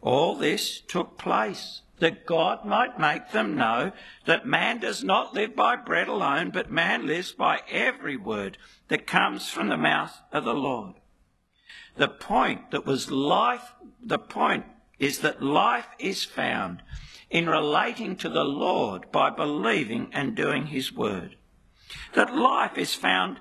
All 0.00 0.36
this 0.36 0.80
took 0.80 1.16
place 1.16 1.82
that 1.98 2.26
God 2.26 2.64
might 2.64 2.98
make 2.98 3.30
them 3.30 3.56
know 3.56 3.92
that 4.26 4.46
man 4.46 4.78
does 4.78 5.02
not 5.02 5.32
live 5.32 5.56
by 5.56 5.76
bread 5.76 6.08
alone, 6.08 6.50
but 6.50 6.70
man 6.70 7.06
lives 7.06 7.32
by 7.32 7.60
every 7.70 8.16
word 8.16 8.58
that 8.88 9.06
comes 9.06 9.48
from 9.48 9.68
the 9.68 9.76
mouth 9.76 10.20
of 10.32 10.44
the 10.44 10.54
Lord. 10.54 10.94
The 11.96 12.08
point 12.08 12.70
that 12.72 12.84
was 12.84 13.10
life, 13.10 13.72
the 14.02 14.18
point 14.18 14.66
is 14.98 15.20
that 15.20 15.42
life 15.42 15.86
is 15.98 16.24
found 16.24 16.82
in 17.30 17.48
relating 17.48 18.16
to 18.16 18.28
the 18.28 18.44
Lord 18.44 19.10
by 19.10 19.30
believing 19.30 20.10
and 20.12 20.34
doing 20.34 20.66
his 20.66 20.92
word. 20.92 21.36
That 22.14 22.34
life 22.34 22.78
is 22.78 22.94
found 22.94 23.40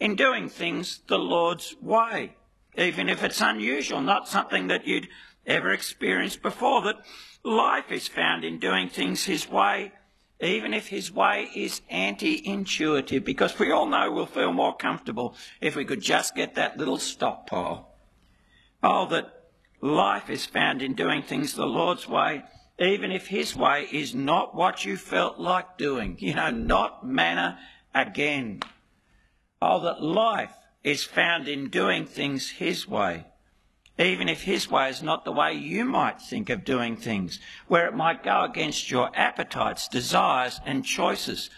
in 0.00 0.14
doing 0.14 0.48
things 0.48 1.00
the 1.08 1.18
Lord's 1.18 1.76
way, 1.80 2.36
even 2.76 3.08
if 3.08 3.22
it's 3.22 3.40
unusual, 3.40 4.00
not 4.00 4.28
something 4.28 4.68
that 4.68 4.86
you'd 4.86 5.08
ever 5.46 5.72
experienced 5.72 6.42
before. 6.42 6.82
That 6.82 7.04
life 7.42 7.90
is 7.90 8.06
found 8.06 8.44
in 8.44 8.58
doing 8.58 8.88
things 8.88 9.24
His 9.24 9.48
way, 9.48 9.92
even 10.40 10.72
if 10.72 10.88
His 10.88 11.10
way 11.12 11.48
is 11.54 11.80
anti 11.88 12.40
intuitive, 12.44 13.24
because 13.24 13.58
we 13.58 13.72
all 13.72 13.86
know 13.86 14.12
we'll 14.12 14.26
feel 14.26 14.52
more 14.52 14.76
comfortable 14.76 15.34
if 15.60 15.74
we 15.74 15.84
could 15.84 16.00
just 16.00 16.34
get 16.34 16.54
that 16.54 16.78
little 16.78 16.98
stockpile. 16.98 17.94
Oh, 18.82 19.06
that 19.08 19.50
life 19.80 20.30
is 20.30 20.46
found 20.46 20.82
in 20.82 20.94
doing 20.94 21.22
things 21.22 21.54
the 21.54 21.66
Lord's 21.66 22.08
way, 22.08 22.44
even 22.78 23.10
if 23.10 23.26
His 23.26 23.56
way 23.56 23.88
is 23.90 24.14
not 24.14 24.54
what 24.54 24.84
you 24.84 24.96
felt 24.96 25.40
like 25.40 25.76
doing. 25.76 26.16
You 26.20 26.34
know, 26.34 26.50
not 26.50 27.04
manna 27.04 27.58
again. 28.00 28.62
Oh, 29.60 29.80
that 29.80 30.02
life 30.02 30.54
is 30.84 31.04
found 31.04 31.48
in 31.48 31.68
doing 31.68 32.06
things 32.06 32.50
His 32.50 32.86
way, 32.86 33.26
even 33.98 34.28
if 34.28 34.42
His 34.42 34.70
way 34.70 34.88
is 34.88 35.02
not 35.02 35.24
the 35.24 35.32
way 35.32 35.52
you 35.52 35.84
might 35.84 36.20
think 36.20 36.50
of 36.50 36.64
doing 36.64 36.96
things, 36.96 37.40
where 37.66 37.86
it 37.86 37.94
might 37.94 38.22
go 38.22 38.44
against 38.44 38.90
your 38.90 39.10
appetites, 39.14 39.88
desires, 39.88 40.60
and 40.64 40.84
choices. 40.84 41.50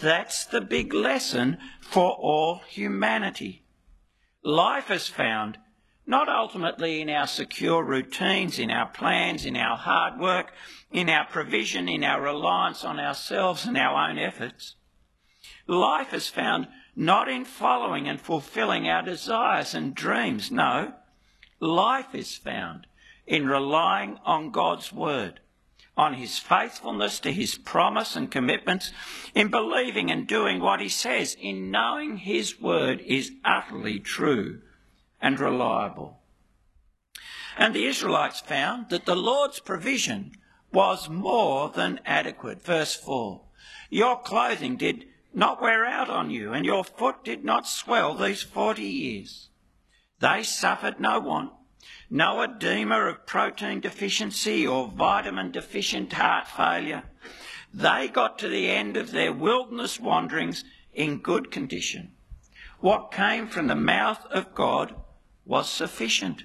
That's 0.00 0.46
the 0.46 0.60
big 0.60 0.94
lesson 0.94 1.58
for 1.80 2.12
all 2.12 2.62
humanity. 2.68 3.62
Life 4.42 4.90
is 4.90 5.08
found 5.08 5.58
not 6.06 6.28
ultimately 6.28 7.00
in 7.00 7.08
our 7.08 7.26
secure 7.26 7.82
routines, 7.82 8.58
in 8.58 8.70
our 8.70 8.86
plans, 8.86 9.46
in 9.46 9.56
our 9.56 9.76
hard 9.76 10.18
work, 10.18 10.52
in 10.92 11.08
our 11.08 11.26
provision, 11.26 11.88
in 11.88 12.04
our 12.04 12.20
reliance 12.20 12.84
on 12.84 13.00
ourselves 13.00 13.64
and 13.64 13.76
our 13.76 14.10
own 14.10 14.18
efforts. 14.18 14.76
Life 15.66 16.12
is 16.12 16.28
found 16.28 16.68
not 16.96 17.28
in 17.28 17.44
following 17.44 18.08
and 18.08 18.20
fulfilling 18.20 18.88
our 18.88 19.02
desires 19.02 19.74
and 19.74 19.94
dreams. 19.94 20.50
No, 20.50 20.92
life 21.60 22.14
is 22.14 22.36
found 22.36 22.86
in 23.26 23.46
relying 23.46 24.18
on 24.24 24.50
God's 24.50 24.92
word, 24.92 25.40
on 25.96 26.14
his 26.14 26.38
faithfulness 26.38 27.18
to 27.20 27.32
his 27.32 27.56
promise 27.56 28.16
and 28.16 28.30
commitments, 28.30 28.92
in 29.34 29.48
believing 29.48 30.10
and 30.10 30.26
doing 30.26 30.60
what 30.60 30.80
he 30.80 30.88
says, 30.88 31.36
in 31.40 31.70
knowing 31.70 32.18
his 32.18 32.60
word 32.60 33.00
is 33.00 33.32
utterly 33.44 33.98
true 33.98 34.60
and 35.20 35.40
reliable. 35.40 36.20
And 37.56 37.74
the 37.74 37.86
Israelites 37.86 38.40
found 38.40 38.90
that 38.90 39.06
the 39.06 39.16
Lord's 39.16 39.60
provision 39.60 40.32
was 40.72 41.08
more 41.08 41.70
than 41.70 42.00
adequate. 42.04 42.62
Verse 42.62 42.94
4 42.94 43.40
Your 43.90 44.20
clothing 44.20 44.76
did 44.76 45.06
not 45.34 45.60
wear 45.60 45.84
out 45.84 46.08
on 46.08 46.30
you, 46.30 46.52
and 46.52 46.64
your 46.64 46.84
foot 46.84 47.24
did 47.24 47.44
not 47.44 47.66
swell 47.66 48.14
these 48.14 48.42
forty 48.42 48.84
years. 48.84 49.48
They 50.20 50.42
suffered 50.42 51.00
no 51.00 51.18
want, 51.18 51.52
no 52.08 52.42
edema 52.42 53.00
of 53.06 53.26
protein 53.26 53.80
deficiency 53.80 54.66
or 54.66 54.88
vitamin 54.88 55.50
deficient 55.50 56.12
heart 56.12 56.46
failure. 56.46 57.02
They 57.72 58.08
got 58.08 58.38
to 58.38 58.48
the 58.48 58.70
end 58.70 58.96
of 58.96 59.10
their 59.10 59.32
wilderness 59.32 59.98
wanderings 59.98 60.64
in 60.92 61.18
good 61.18 61.50
condition. 61.50 62.12
What 62.78 63.10
came 63.10 63.48
from 63.48 63.66
the 63.66 63.74
mouth 63.74 64.24
of 64.26 64.54
God 64.54 64.94
was 65.44 65.68
sufficient. 65.68 66.44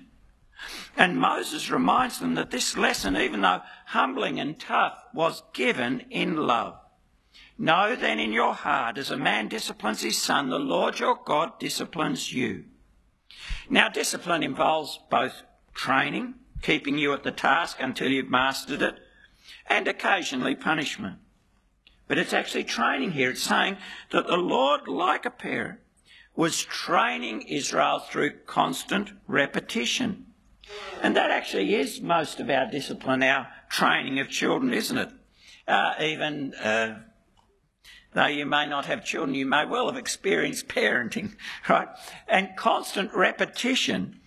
And 0.98 1.20
Moses 1.20 1.70
reminds 1.70 2.20
them 2.20 2.34
that 2.36 2.50
this 2.50 2.76
lesson, 2.76 3.16
even 3.16 3.42
though 3.42 3.62
humbling 3.86 4.40
and 4.40 4.60
tough, 4.60 4.98
was 5.14 5.44
given 5.54 6.06
in 6.10 6.36
love. 6.36 6.79
Know 7.62 7.94
then 7.94 8.20
in 8.20 8.32
your 8.32 8.54
heart, 8.54 8.98
as 8.98 9.12
a 9.12 9.18
man 9.18 9.50
disciplines 9.50 10.02
his 10.02 10.18
son, 10.18 10.50
the 10.50 10.58
Lord 10.58 10.98
your 10.98 11.20
God 11.26 11.60
disciplines 11.60 12.32
you. 12.32 12.64
Now, 13.70 13.90
discipline 13.90 14.44
involves 14.44 14.98
both 15.12 15.44
training, 15.74 16.36
keeping 16.62 16.98
you 16.98 17.12
at 17.12 17.24
the 17.24 17.32
task 17.32 17.78
until 17.82 18.10
you've 18.10 18.30
mastered 18.30 18.82
it, 18.82 18.96
and 19.68 19.90
occasionally 19.90 20.56
punishment. 20.56 21.18
But 22.08 22.18
it's 22.18 22.32
actually 22.32 22.64
training 22.64 23.12
here. 23.12 23.32
It's 23.32 23.44
saying 23.44 23.76
that 24.12 24.26
the 24.26 24.38
Lord, 24.38 24.88
like 24.88 25.26
a 25.26 25.30
parent, 25.30 25.80
was 26.38 26.64
training 26.64 27.42
Israel 27.42 28.00
through 28.00 28.40
constant 28.46 29.12
repetition. 29.28 30.28
And 31.02 31.14
that 31.18 31.30
actually 31.30 31.76
is 31.76 32.00
most 32.00 32.40
of 32.40 32.50
our 32.50 32.72
discipline, 32.72 33.22
our 33.22 33.48
training 33.70 34.18
of 34.20 34.30
children, 34.30 34.74
isn't 34.74 34.98
it? 34.98 35.10
Uh, 35.68 35.94
even 36.00 36.54
uh, 36.54 37.00
Though 38.14 38.26
you 38.26 38.46
may 38.46 38.66
not 38.66 38.88
have 38.88 39.06
children, 39.06 39.36
you 39.36 39.46
may 39.46 39.66
well 39.66 39.88
have 39.88 39.98
experienced 39.98 40.68
parenting, 40.68 41.36
right? 41.70 41.90
And 42.28 42.56
constant 42.58 43.14
repetition 43.14 44.20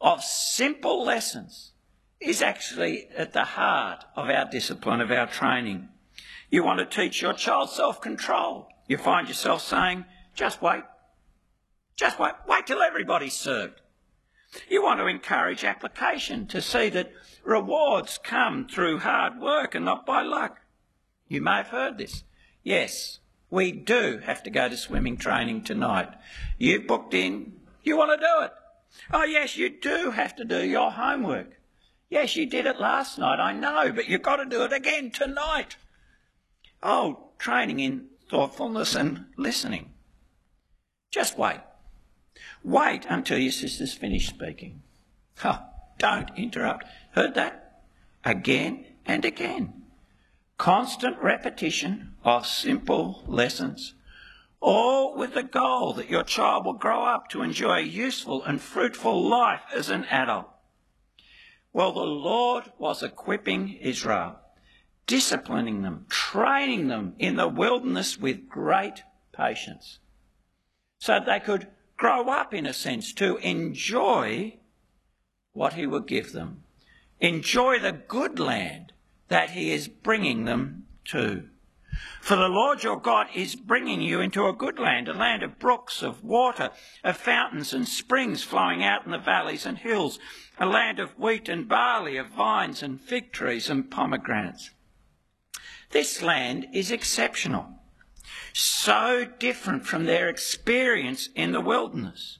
of 0.00 0.22
simple 0.22 1.04
lessons 1.04 1.72
is 2.20 2.40
actually 2.40 3.08
at 3.16 3.32
the 3.32 3.44
heart 3.44 4.04
of 4.14 4.30
our 4.30 4.48
discipline, 4.48 5.00
of 5.00 5.10
our 5.10 5.26
training. 5.26 5.88
You 6.50 6.62
want 6.62 6.78
to 6.78 6.86
teach 6.86 7.20
your 7.20 7.32
child 7.32 7.70
self 7.70 8.00
control. 8.00 8.68
You 8.86 8.98
find 8.98 9.26
yourself 9.26 9.62
saying, 9.62 10.04
just 10.34 10.62
wait. 10.62 10.84
Just 11.96 12.18
wait. 12.18 12.34
Wait 12.46 12.66
till 12.66 12.82
everybody's 12.82 13.34
served. 13.34 13.80
You 14.68 14.82
want 14.82 15.00
to 15.00 15.06
encourage 15.06 15.64
application 15.64 16.46
to 16.48 16.62
see 16.62 16.88
that 16.90 17.12
rewards 17.42 18.18
come 18.22 18.68
through 18.68 19.00
hard 19.00 19.40
work 19.40 19.74
and 19.74 19.84
not 19.84 20.06
by 20.06 20.22
luck. 20.22 20.60
You 21.26 21.40
may 21.40 21.56
have 21.56 21.68
heard 21.68 21.98
this. 21.98 22.22
Yes, 22.66 23.20
we 23.48 23.70
do 23.70 24.18
have 24.24 24.42
to 24.42 24.50
go 24.50 24.68
to 24.68 24.76
swimming 24.76 25.18
training 25.18 25.62
tonight. 25.62 26.08
You 26.58 26.80
booked 26.80 27.14
in, 27.14 27.52
you 27.84 27.96
want 27.96 28.10
to 28.10 28.26
do 28.26 28.44
it. 28.44 28.50
Oh, 29.12 29.22
yes, 29.22 29.56
you 29.56 29.68
do 29.68 30.10
have 30.10 30.34
to 30.34 30.44
do 30.44 30.66
your 30.66 30.90
homework. 30.90 31.52
Yes, 32.10 32.34
you 32.34 32.44
did 32.44 32.66
it 32.66 32.80
last 32.80 33.20
night, 33.20 33.38
I 33.38 33.52
know, 33.52 33.92
but 33.92 34.08
you've 34.08 34.22
got 34.22 34.38
to 34.38 34.46
do 34.46 34.64
it 34.64 34.72
again 34.72 35.12
tonight. 35.12 35.76
Oh, 36.82 37.28
training 37.38 37.78
in 37.78 38.08
thoughtfulness 38.28 38.96
and 38.96 39.26
listening. 39.36 39.92
Just 41.12 41.38
wait. 41.38 41.60
Wait 42.64 43.06
until 43.08 43.38
your 43.38 43.52
sister's 43.52 43.94
finished 43.94 44.30
speaking. 44.30 44.82
Oh, 45.44 45.60
don't 45.98 46.30
interrupt. 46.36 46.84
Heard 47.12 47.34
that? 47.34 47.66
again 48.26 48.84
and 49.06 49.24
again. 49.24 49.85
Constant 50.58 51.18
repetition 51.18 52.14
of 52.24 52.46
simple 52.46 53.22
lessons, 53.26 53.94
all 54.58 55.14
with 55.14 55.34
the 55.34 55.42
goal 55.42 55.92
that 55.92 56.08
your 56.08 56.22
child 56.22 56.64
will 56.64 56.72
grow 56.72 57.04
up 57.04 57.28
to 57.28 57.42
enjoy 57.42 57.78
a 57.78 57.82
useful 57.82 58.42
and 58.42 58.60
fruitful 58.60 59.22
life 59.28 59.60
as 59.74 59.90
an 59.90 60.04
adult. 60.06 60.48
Well, 61.74 61.92
the 61.92 62.00
Lord 62.00 62.72
was 62.78 63.02
equipping 63.02 63.74
Israel, 63.74 64.40
disciplining 65.06 65.82
them, 65.82 66.06
training 66.08 66.88
them 66.88 67.14
in 67.18 67.36
the 67.36 67.48
wilderness 67.48 68.18
with 68.18 68.48
great 68.48 69.02
patience, 69.32 69.98
so 70.98 71.20
they 71.20 71.38
could 71.38 71.68
grow 71.98 72.30
up, 72.30 72.54
in 72.54 72.64
a 72.64 72.72
sense, 72.72 73.12
to 73.14 73.36
enjoy 73.38 74.56
what 75.52 75.74
He 75.74 75.86
would 75.86 76.06
give 76.06 76.32
them, 76.32 76.64
enjoy 77.20 77.78
the 77.78 77.92
good 77.92 78.38
land 78.38 78.94
that 79.28 79.50
He 79.50 79.72
is 79.72 79.88
bringing 79.88 80.44
them 80.44 80.86
to. 81.06 81.48
For 82.20 82.36
the 82.36 82.48
Lord 82.48 82.82
your 82.82 83.00
God 83.00 83.28
is 83.34 83.54
bringing 83.54 84.02
you 84.02 84.20
into 84.20 84.46
a 84.46 84.52
good 84.52 84.78
land, 84.78 85.08
a 85.08 85.14
land 85.14 85.42
of 85.42 85.58
brooks, 85.58 86.02
of 86.02 86.22
water, 86.22 86.70
of 87.02 87.16
fountains 87.16 87.72
and 87.72 87.88
springs 87.88 88.42
flowing 88.42 88.84
out 88.84 89.06
in 89.06 89.12
the 89.12 89.18
valleys 89.18 89.64
and 89.64 89.78
hills, 89.78 90.18
a 90.58 90.66
land 90.66 90.98
of 90.98 91.18
wheat 91.18 91.48
and 91.48 91.68
barley, 91.68 92.16
of 92.16 92.28
vines 92.28 92.82
and 92.82 93.00
fig 93.00 93.32
trees 93.32 93.70
and 93.70 93.90
pomegranates. 93.90 94.70
This 95.90 96.20
land 96.20 96.66
is 96.72 96.90
exceptional, 96.90 97.68
so 98.52 99.24
different 99.38 99.86
from 99.86 100.04
their 100.04 100.28
experience 100.28 101.28
in 101.34 101.52
the 101.52 101.60
wilderness, 101.60 102.38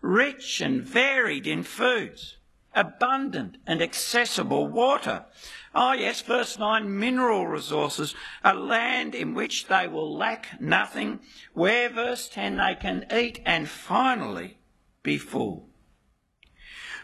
rich 0.00 0.60
and 0.60 0.82
varied 0.82 1.46
in 1.46 1.64
foods, 1.64 2.36
abundant 2.74 3.56
and 3.66 3.82
accessible 3.82 4.68
water. 4.68 5.26
Oh, 5.74 5.92
yes, 5.92 6.20
verse 6.20 6.58
9 6.58 6.98
mineral 6.98 7.46
resources, 7.46 8.14
a 8.42 8.54
land 8.54 9.14
in 9.14 9.34
which 9.34 9.68
they 9.68 9.86
will 9.86 10.16
lack 10.16 10.60
nothing, 10.60 11.20
where, 11.54 11.88
verse 11.88 12.28
10, 12.28 12.56
they 12.56 12.74
can 12.74 13.06
eat 13.12 13.40
and 13.46 13.68
finally 13.68 14.58
be 15.02 15.16
full. 15.16 15.68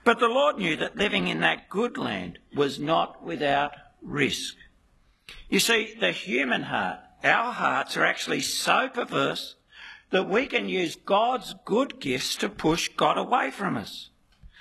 But 0.02 0.18
the 0.18 0.28
Lord 0.28 0.58
knew 0.58 0.76
that 0.76 0.96
living 0.96 1.28
in 1.28 1.40
that 1.40 1.68
good 1.68 1.96
land 1.96 2.38
was 2.54 2.78
not 2.78 3.22
without 3.22 3.72
risk. 4.02 4.56
You 5.48 5.60
see, 5.60 5.94
the 5.98 6.12
human 6.12 6.62
heart, 6.62 7.00
our 7.22 7.52
hearts 7.52 7.96
are 7.96 8.04
actually 8.04 8.40
so 8.40 8.88
perverse 8.88 9.56
that 10.10 10.28
we 10.28 10.46
can 10.46 10.68
use 10.68 10.96
God's 10.96 11.54
good 11.64 12.00
gifts 12.00 12.36
to 12.36 12.48
push 12.48 12.88
God 12.90 13.18
away 13.18 13.50
from 13.50 13.76
us. 13.76 14.10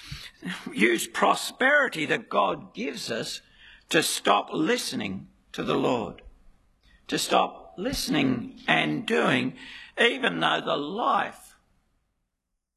Use 0.73 1.07
prosperity 1.07 2.05
that 2.07 2.29
God 2.29 2.73
gives 2.73 3.11
us 3.11 3.41
to 3.95 4.03
stop 4.03 4.49
listening 4.51 5.25
to 5.53 5.63
the 5.63 5.73
Lord, 5.73 6.21
to 7.07 7.17
stop 7.17 7.75
listening 7.77 8.59
and 8.67 9.05
doing, 9.05 9.53
even 9.97 10.41
though 10.41 10.59
the 10.59 10.75
life, 10.75 11.55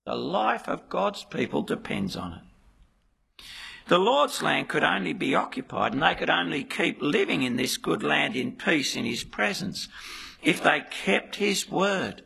the 0.06 0.14
life 0.14 0.68
of 0.68 0.88
God's 0.88 1.24
people 1.24 1.62
depends 1.62 2.14
on 2.14 2.34
it. 2.34 3.44
The 3.88 3.98
Lord's 3.98 4.42
land 4.42 4.68
could 4.68 4.84
only 4.84 5.12
be 5.12 5.34
occupied 5.34 5.92
and 5.92 6.00
they 6.00 6.14
could 6.14 6.30
only 6.30 6.62
keep 6.62 7.02
living 7.02 7.42
in 7.42 7.56
this 7.56 7.78
good 7.78 8.04
land 8.04 8.36
in 8.36 8.52
peace 8.52 8.94
in 8.94 9.04
His 9.04 9.24
presence 9.24 9.88
if 10.40 10.62
they 10.62 10.84
kept 10.88 11.34
His 11.34 11.68
word. 11.68 12.22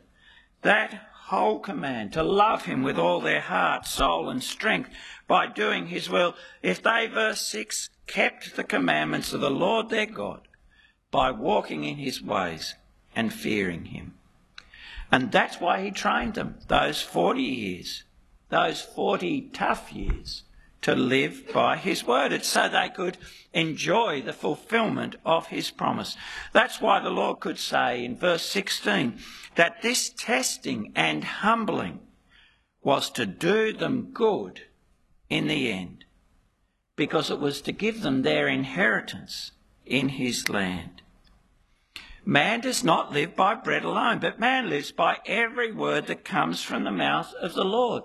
That 0.61 0.93
whole 1.29 1.57
command 1.57 2.13
to 2.13 2.21
love 2.21 2.65
Him 2.65 2.83
with 2.83 2.99
all 2.99 3.21
their 3.21 3.41
heart, 3.41 3.87
soul, 3.87 4.29
and 4.29 4.43
strength 4.43 4.91
by 5.27 5.47
doing 5.47 5.87
His 5.87 6.11
will. 6.11 6.35
If 6.61 6.83
they, 6.83 7.07
verse 7.11 7.41
6, 7.47 7.89
kept 8.07 8.55
the 8.55 8.63
commandments 8.63 9.33
of 9.33 9.41
the 9.41 9.51
Lord 9.51 9.89
their 9.89 10.05
God 10.05 10.47
by 11.11 11.31
walking 11.31 11.83
in 11.83 11.97
His 11.97 12.21
ways 12.21 12.75
and 13.15 13.33
fearing 13.33 13.85
Him. 13.85 14.15
And 15.11 15.31
that's 15.31 15.59
why 15.59 15.83
He 15.83 15.91
trained 15.91 16.33
them 16.33 16.57
those 16.67 17.01
40 17.01 17.41
years, 17.41 18.03
those 18.49 18.81
40 18.81 19.49
tough 19.53 19.91
years 19.91 20.43
to 20.83 20.95
live 20.95 21.51
by 21.53 21.77
his 21.77 22.05
word. 22.05 22.31
It's 22.31 22.47
so 22.47 22.69
they 22.69 22.89
could 22.89 23.17
enjoy 23.53 24.21
the 24.21 24.33
fulfillment 24.33 25.15
of 25.25 25.47
his 25.47 25.71
promise. 25.71 26.15
That's 26.51 26.79
why 26.79 26.99
the 26.99 27.09
Lord 27.09 27.39
could 27.39 27.57
say 27.57 28.05
in 28.05 28.17
verse 28.17 28.45
16 28.45 29.17
that 29.55 29.81
this 29.81 30.09
testing 30.09 30.91
and 30.95 31.23
humbling 31.23 31.99
was 32.83 33.09
to 33.11 33.25
do 33.25 33.73
them 33.73 34.11
good 34.13 34.63
in 35.29 35.47
the 35.47 35.71
end, 35.71 36.02
because 36.95 37.31
it 37.31 37.39
was 37.39 37.61
to 37.61 37.71
give 37.71 38.01
them 38.01 38.21
their 38.21 38.47
inheritance 38.47 39.51
in 39.85 40.09
his 40.09 40.49
land. 40.49 41.01
Man 42.25 42.61
does 42.61 42.83
not 42.83 43.11
live 43.11 43.35
by 43.35 43.53
bread 43.55 43.83
alone, 43.83 44.19
but 44.19 44.39
man 44.39 44.69
lives 44.69 44.91
by 44.91 45.17
every 45.25 45.71
word 45.71 46.07
that 46.07 46.23
comes 46.23 46.63
from 46.63 46.83
the 46.83 46.91
mouth 46.91 47.33
of 47.33 47.53
the 47.53 47.65
Lord. 47.65 48.03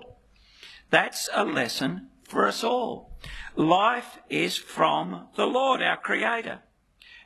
That's 0.89 1.29
a 1.33 1.45
lesson 1.45 2.09
for 2.23 2.47
us 2.47 2.63
all. 2.63 3.17
Life 3.55 4.19
is 4.29 4.57
from 4.57 5.27
the 5.35 5.47
Lord, 5.47 5.81
our 5.81 5.97
Creator, 5.97 6.59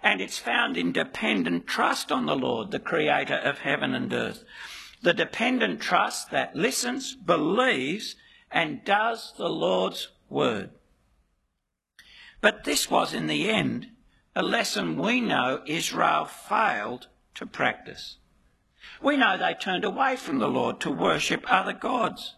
and 0.03 0.21
it's 0.21 0.37
found 0.37 0.77
in 0.77 0.91
dependent 0.91 1.65
trust 1.65 2.11
on 2.11 2.25
the 2.25 2.35
Lord, 2.35 2.71
the 2.71 2.79
Creator 2.79 3.37
of 3.37 3.59
heaven 3.59 3.95
and 3.95 4.11
earth. 4.13 4.43
The 5.01 5.13
dependent 5.13 5.81
trust 5.81 6.29
that 6.31 6.55
listens, 6.55 7.15
believes, 7.15 8.15
and 8.51 8.83
does 8.85 9.33
the 9.37 9.49
Lord's 9.49 10.09
word. 10.29 10.71
But 12.43 12.65
this 12.65 12.91
was, 12.91 13.13
in 13.13 13.27
the 13.27 13.49
end, 13.49 13.87
a 14.35 14.43
lesson 14.43 14.97
we 14.97 15.21
know 15.21 15.61
Israel 15.65 16.25
failed 16.25 17.07
to 17.35 17.45
practice. 17.45 18.17
We 19.01 19.15
know 19.15 19.37
they 19.37 19.53
turned 19.53 19.85
away 19.85 20.17
from 20.17 20.39
the 20.39 20.49
Lord 20.49 20.81
to 20.81 20.91
worship 20.91 21.45
other 21.47 21.71
gods. 21.71 22.35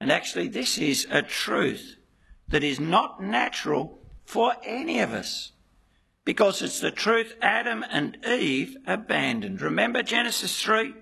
And 0.00 0.10
actually, 0.10 0.48
this 0.48 0.78
is 0.78 1.06
a 1.10 1.20
truth 1.20 1.96
that 2.48 2.64
is 2.64 2.80
not 2.80 3.22
natural 3.22 3.98
for 4.24 4.54
any 4.64 4.98
of 5.00 5.12
us 5.12 5.52
because 6.24 6.62
it's 6.62 6.80
the 6.80 6.90
truth 6.90 7.34
Adam 7.42 7.84
and 7.90 8.16
Eve 8.26 8.78
abandoned. 8.86 9.60
Remember 9.60 10.02
Genesis 10.02 10.62
3? 10.62 10.94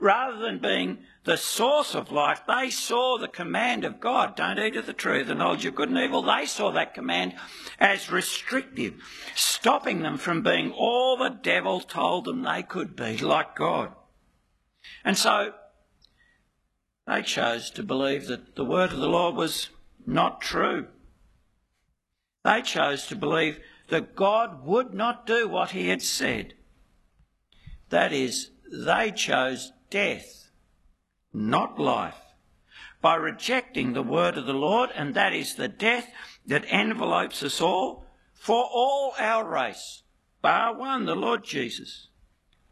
Rather 0.00 0.36
than 0.36 0.58
being 0.58 0.98
the 1.24 1.36
source 1.36 1.94
of 1.94 2.10
life, 2.10 2.42
they 2.46 2.70
saw 2.70 3.18
the 3.18 3.28
command 3.28 3.84
of 3.84 4.00
God, 4.00 4.36
don't 4.36 4.58
eat 4.58 4.76
of 4.76 4.86
the 4.86 4.92
tree 4.92 5.22
the 5.22 5.34
knowledge 5.34 5.66
of 5.66 5.74
good 5.74 5.90
and 5.90 5.98
evil. 5.98 6.22
They 6.22 6.46
saw 6.46 6.70
that 6.72 6.94
command 6.94 7.34
as 7.78 8.10
restrictive, 8.10 8.94
stopping 9.34 10.00
them 10.00 10.16
from 10.16 10.42
being 10.42 10.72
all 10.72 11.16
the 11.16 11.28
devil 11.28 11.80
told 11.80 12.24
them 12.24 12.42
they 12.42 12.62
could 12.62 12.96
be, 12.96 13.18
like 13.18 13.54
God. 13.54 13.92
And 15.04 15.16
so 15.16 15.52
they 17.06 17.22
chose 17.22 17.70
to 17.72 17.82
believe 17.82 18.26
that 18.28 18.56
the 18.56 18.64
word 18.64 18.92
of 18.92 18.98
the 18.98 19.08
Lord 19.08 19.34
was 19.34 19.68
not 20.06 20.40
true. 20.40 20.86
They 22.44 22.62
chose 22.62 23.06
to 23.08 23.16
believe 23.16 23.60
that 23.88 24.16
God 24.16 24.64
would 24.64 24.94
not 24.94 25.26
do 25.26 25.46
what 25.48 25.72
he 25.72 25.88
had 25.88 26.00
said. 26.00 26.54
That 27.90 28.12
is, 28.12 28.50
they 28.72 29.10
chose 29.10 29.72
death, 29.90 30.39
not 31.32 31.78
life, 31.78 32.16
by 33.00 33.14
rejecting 33.14 33.92
the 33.92 34.02
word 34.02 34.36
of 34.36 34.46
the 34.46 34.52
Lord, 34.52 34.90
and 34.94 35.14
that 35.14 35.32
is 35.32 35.54
the 35.54 35.68
death 35.68 36.10
that 36.46 36.64
envelopes 36.68 37.42
us 37.42 37.60
all, 37.60 38.04
for 38.34 38.64
all 38.72 39.14
our 39.18 39.44
race, 39.44 40.02
bar 40.42 40.74
one, 40.74 41.06
the 41.06 41.14
Lord 41.14 41.44
Jesus, 41.44 42.08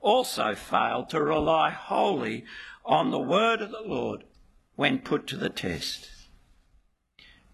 also 0.00 0.54
failed 0.54 1.08
to 1.10 1.22
rely 1.22 1.70
wholly 1.70 2.44
on 2.84 3.10
the 3.10 3.18
word 3.18 3.60
of 3.60 3.70
the 3.70 3.82
Lord 3.82 4.24
when 4.76 4.98
put 4.98 5.26
to 5.28 5.36
the 5.36 5.50
test. 5.50 6.10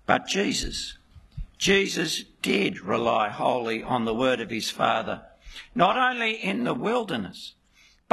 But 0.06 0.26
Jesus, 0.26 0.98
Jesus 1.58 2.24
did 2.42 2.80
rely 2.80 3.30
wholly 3.30 3.82
on 3.82 4.04
the 4.04 4.14
word 4.14 4.40
of 4.40 4.50
his 4.50 4.70
Father, 4.70 5.22
not 5.74 5.96
only 5.96 6.32
in 6.32 6.64
the 6.64 6.74
wilderness, 6.74 7.54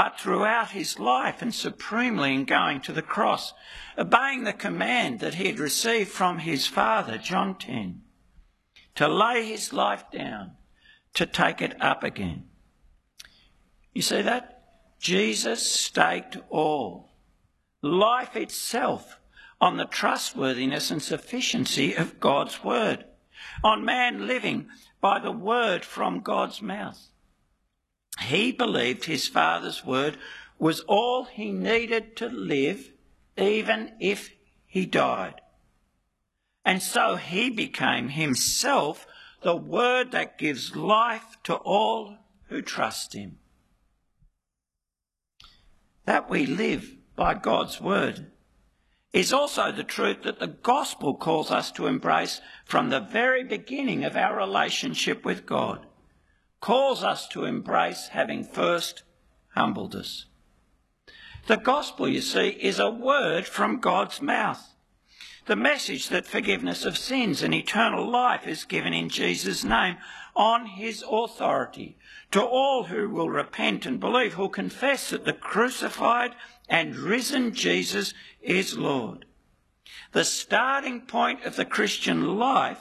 but 0.02 0.20
throughout 0.20 0.72
his 0.72 0.98
life 0.98 1.44
and 1.44 1.54
supremely 1.54 2.34
in 2.34 2.44
going 2.44 2.82
to 2.82 2.92
the 2.92 3.04
cross, 3.04 3.54
obeying 3.96 4.44
the 4.44 4.52
command 4.52 5.20
that 5.20 5.36
he 5.36 5.46
had 5.46 5.60
received 5.60 6.10
from 6.10 6.40
his 6.40 6.66
Father, 6.66 7.20
John 7.20 7.54
10, 7.54 8.02
to 8.96 9.08
lay 9.08 9.46
his 9.46 9.72
life 9.72 10.06
down, 10.12 10.54
to 11.14 11.28
take 11.28 11.62
it 11.62 11.80
up 11.80 12.04
again. 12.04 12.46
You 13.94 14.02
see 14.02 14.24
that? 14.24 14.64
Jesus 15.00 15.64
staked 15.64 16.36
all 16.50 17.12
life 17.84 18.36
itself 18.36 19.20
on 19.60 19.78
the 19.78 19.86
trustworthiness 19.86 20.90
and 20.90 21.04
sufficiency 21.04 21.94
of 21.94 22.20
God's 22.20 22.64
word, 22.64 23.06
on 23.64 23.86
man 23.86 24.26
living 24.26 24.68
by 25.00 25.20
the 25.20 25.32
word 25.32 25.86
from 25.86 26.22
God's 26.22 26.60
mouth. 26.60 27.11
He 28.22 28.52
believed 28.52 29.06
his 29.06 29.28
father's 29.28 29.86
word 29.86 30.18
was 30.60 30.82
all 30.82 31.26
he 31.26 31.52
needed 31.52 32.16
to 32.18 32.28
live, 32.28 32.92
even 33.38 33.94
if 34.00 34.32
he 34.66 34.86
died. 34.86 35.42
And 36.64 36.82
so 36.82 37.16
he 37.16 37.50
became 37.50 38.10
himself 38.10 39.08
the 39.42 39.56
word 39.56 40.12
that 40.12 40.38
gives 40.38 40.76
life 40.76 41.38
to 41.44 41.56
all 41.56 42.18
who 42.50 42.62
trust 42.62 43.14
him. 43.14 43.40
That 46.06 46.30
we 46.30 46.46
live 46.46 46.96
by 47.16 47.34
God's 47.34 47.82
word 47.82 48.32
is 49.14 49.34
also 49.34 49.72
the 49.72 49.84
truth 49.84 50.24
that 50.24 50.40
the 50.40 50.48
gospel 50.48 51.16
calls 51.16 51.52
us 51.52 51.72
to 51.72 51.88
embrace 51.88 52.40
from 52.66 52.90
the 52.90 53.00
very 53.00 53.44
beginning 53.44 54.04
of 54.04 54.16
our 54.16 54.38
relationship 54.38 55.26
with 55.26 55.46
God, 55.46 55.86
calls 56.62 57.04
us 57.04 57.28
to 57.28 57.44
embrace 57.44 58.10
having 58.10 58.44
first 58.44 59.04
humbled 59.56 59.96
us. 59.96 60.26
The 61.48 61.58
gospel, 61.58 62.08
you 62.08 62.22
see, 62.22 62.50
is 62.50 62.80
a 62.80 62.90
word 62.90 63.48
from 63.48 63.80
God's 63.80 64.22
mouth. 64.22 64.76
The 65.48 65.56
message 65.56 66.10
that 66.10 66.28
forgiveness 66.28 66.86
of 66.86 66.98
sins 66.98 67.42
and 67.42 67.54
eternal 67.54 68.08
life 68.08 68.48
is 68.48 68.64
given 68.64 68.94
in 68.94 69.10
Jesus' 69.10 69.64
name 69.64 69.98
on 70.36 70.66
his 70.68 71.04
authority 71.10 71.98
to 72.30 72.42
all 72.42 72.84
who 72.84 73.10
will 73.10 73.30
repent 73.30 73.86
and 73.88 74.00
believe, 74.00 74.34
who 74.34 74.50
confess 74.50 75.10
that 75.10 75.26
the 75.26 75.34
crucified 75.34 76.36
and 76.70 76.96
risen 76.96 77.54
Jesus 77.54 78.14
is 78.42 78.78
Lord. 78.78 79.26
The 80.12 80.24
starting 80.24 81.02
point 81.02 81.44
of 81.44 81.56
the 81.56 81.66
Christian 81.66 82.38
life 82.38 82.80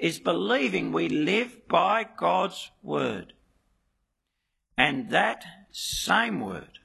is 0.00 0.18
believing 0.18 0.90
we 0.90 1.08
live 1.08 1.68
by 1.68 2.06
God's 2.16 2.70
word. 2.82 3.34
And 4.76 5.10
that 5.10 5.44
same 5.70 6.40
word 6.40 6.78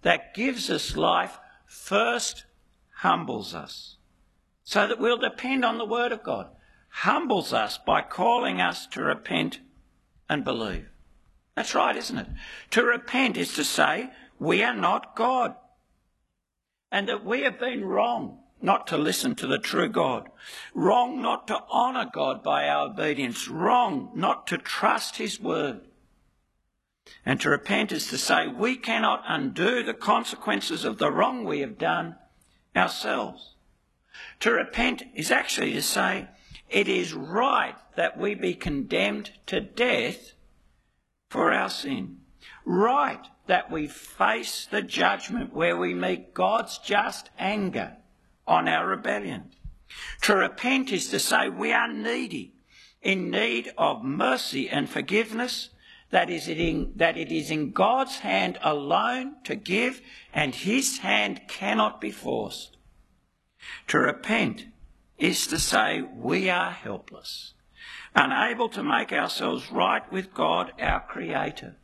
that 0.00 0.34
gives 0.34 0.70
us 0.70 0.96
life 0.96 1.38
first 1.66 2.46
humbles 2.96 3.54
us 3.54 3.98
so 4.64 4.86
that 4.86 4.98
we'll 4.98 5.18
depend 5.18 5.62
on 5.64 5.76
the 5.76 5.84
word 5.84 6.10
of 6.10 6.22
God. 6.22 6.48
Humbles 6.88 7.52
us 7.52 7.78
by 7.78 8.00
calling 8.00 8.62
us 8.62 8.86
to 8.88 9.02
repent 9.02 9.60
and 10.28 10.42
believe. 10.42 10.88
That's 11.54 11.74
right, 11.74 11.96
isn't 11.96 12.18
it? 12.18 12.28
To 12.70 12.82
repent 12.82 13.36
is 13.36 13.52
to 13.54 13.64
say 13.64 14.08
we 14.38 14.62
are 14.62 14.74
not 14.74 15.14
God 15.14 15.54
and 16.90 17.08
that 17.08 17.26
we 17.26 17.42
have 17.42 17.60
been 17.60 17.84
wrong 17.84 18.38
not 18.60 18.86
to 18.88 18.98
listen 18.98 19.34
to 19.36 19.46
the 19.46 19.58
true 19.58 19.88
God, 19.88 20.28
wrong 20.74 21.22
not 21.22 21.46
to 21.48 21.62
honour 21.70 22.10
God 22.12 22.42
by 22.42 22.68
our 22.68 22.88
obedience, 22.88 23.48
wrong 23.48 24.10
not 24.14 24.46
to 24.48 24.58
trust 24.58 25.16
His 25.16 25.40
word. 25.40 25.80
And 27.24 27.40
to 27.40 27.50
repent 27.50 27.92
is 27.92 28.08
to 28.08 28.18
say 28.18 28.46
we 28.46 28.76
cannot 28.76 29.22
undo 29.26 29.82
the 29.82 29.94
consequences 29.94 30.84
of 30.84 30.98
the 30.98 31.10
wrong 31.10 31.44
we 31.44 31.60
have 31.60 31.78
done 31.78 32.16
ourselves. 32.74 33.54
To 34.40 34.52
repent 34.52 35.04
is 35.14 35.30
actually 35.30 35.72
to 35.74 35.82
say 35.82 36.28
it 36.68 36.88
is 36.88 37.14
right 37.14 37.76
that 37.96 38.18
we 38.18 38.34
be 38.34 38.54
condemned 38.54 39.30
to 39.46 39.60
death 39.60 40.32
for 41.30 41.52
our 41.52 41.70
sin. 41.70 42.18
Right 42.64 43.24
that 43.46 43.70
we 43.70 43.86
face 43.86 44.66
the 44.70 44.82
judgment 44.82 45.54
where 45.54 45.76
we 45.76 45.94
meet 45.94 46.34
God's 46.34 46.78
just 46.78 47.30
anger 47.38 47.97
on 48.48 48.66
our 48.66 48.86
rebellion. 48.86 49.50
To 50.22 50.34
repent 50.34 50.90
is 50.90 51.08
to 51.10 51.20
say 51.20 51.48
we 51.48 51.72
are 51.72 51.92
needy, 51.92 52.54
in 53.00 53.30
need 53.30 53.72
of 53.78 54.02
mercy 54.02 54.68
and 54.68 54.88
forgiveness, 54.88 55.70
that 56.10 56.30
is 56.30 56.48
in, 56.48 56.92
that 56.96 57.16
it 57.16 57.30
is 57.30 57.50
in 57.50 57.70
God's 57.70 58.18
hand 58.18 58.58
alone 58.62 59.36
to 59.44 59.54
give, 59.54 60.00
and 60.32 60.54
his 60.54 60.98
hand 60.98 61.42
cannot 61.48 62.00
be 62.00 62.10
forced. 62.10 62.76
To 63.88 63.98
repent 63.98 64.66
is 65.18 65.46
to 65.48 65.58
say 65.58 66.02
we 66.02 66.48
are 66.48 66.70
helpless, 66.70 67.54
unable 68.14 68.68
to 68.70 68.82
make 68.82 69.12
ourselves 69.12 69.70
right 69.70 70.10
with 70.10 70.32
God, 70.32 70.72
our 70.80 71.00
Creator. 71.00 71.76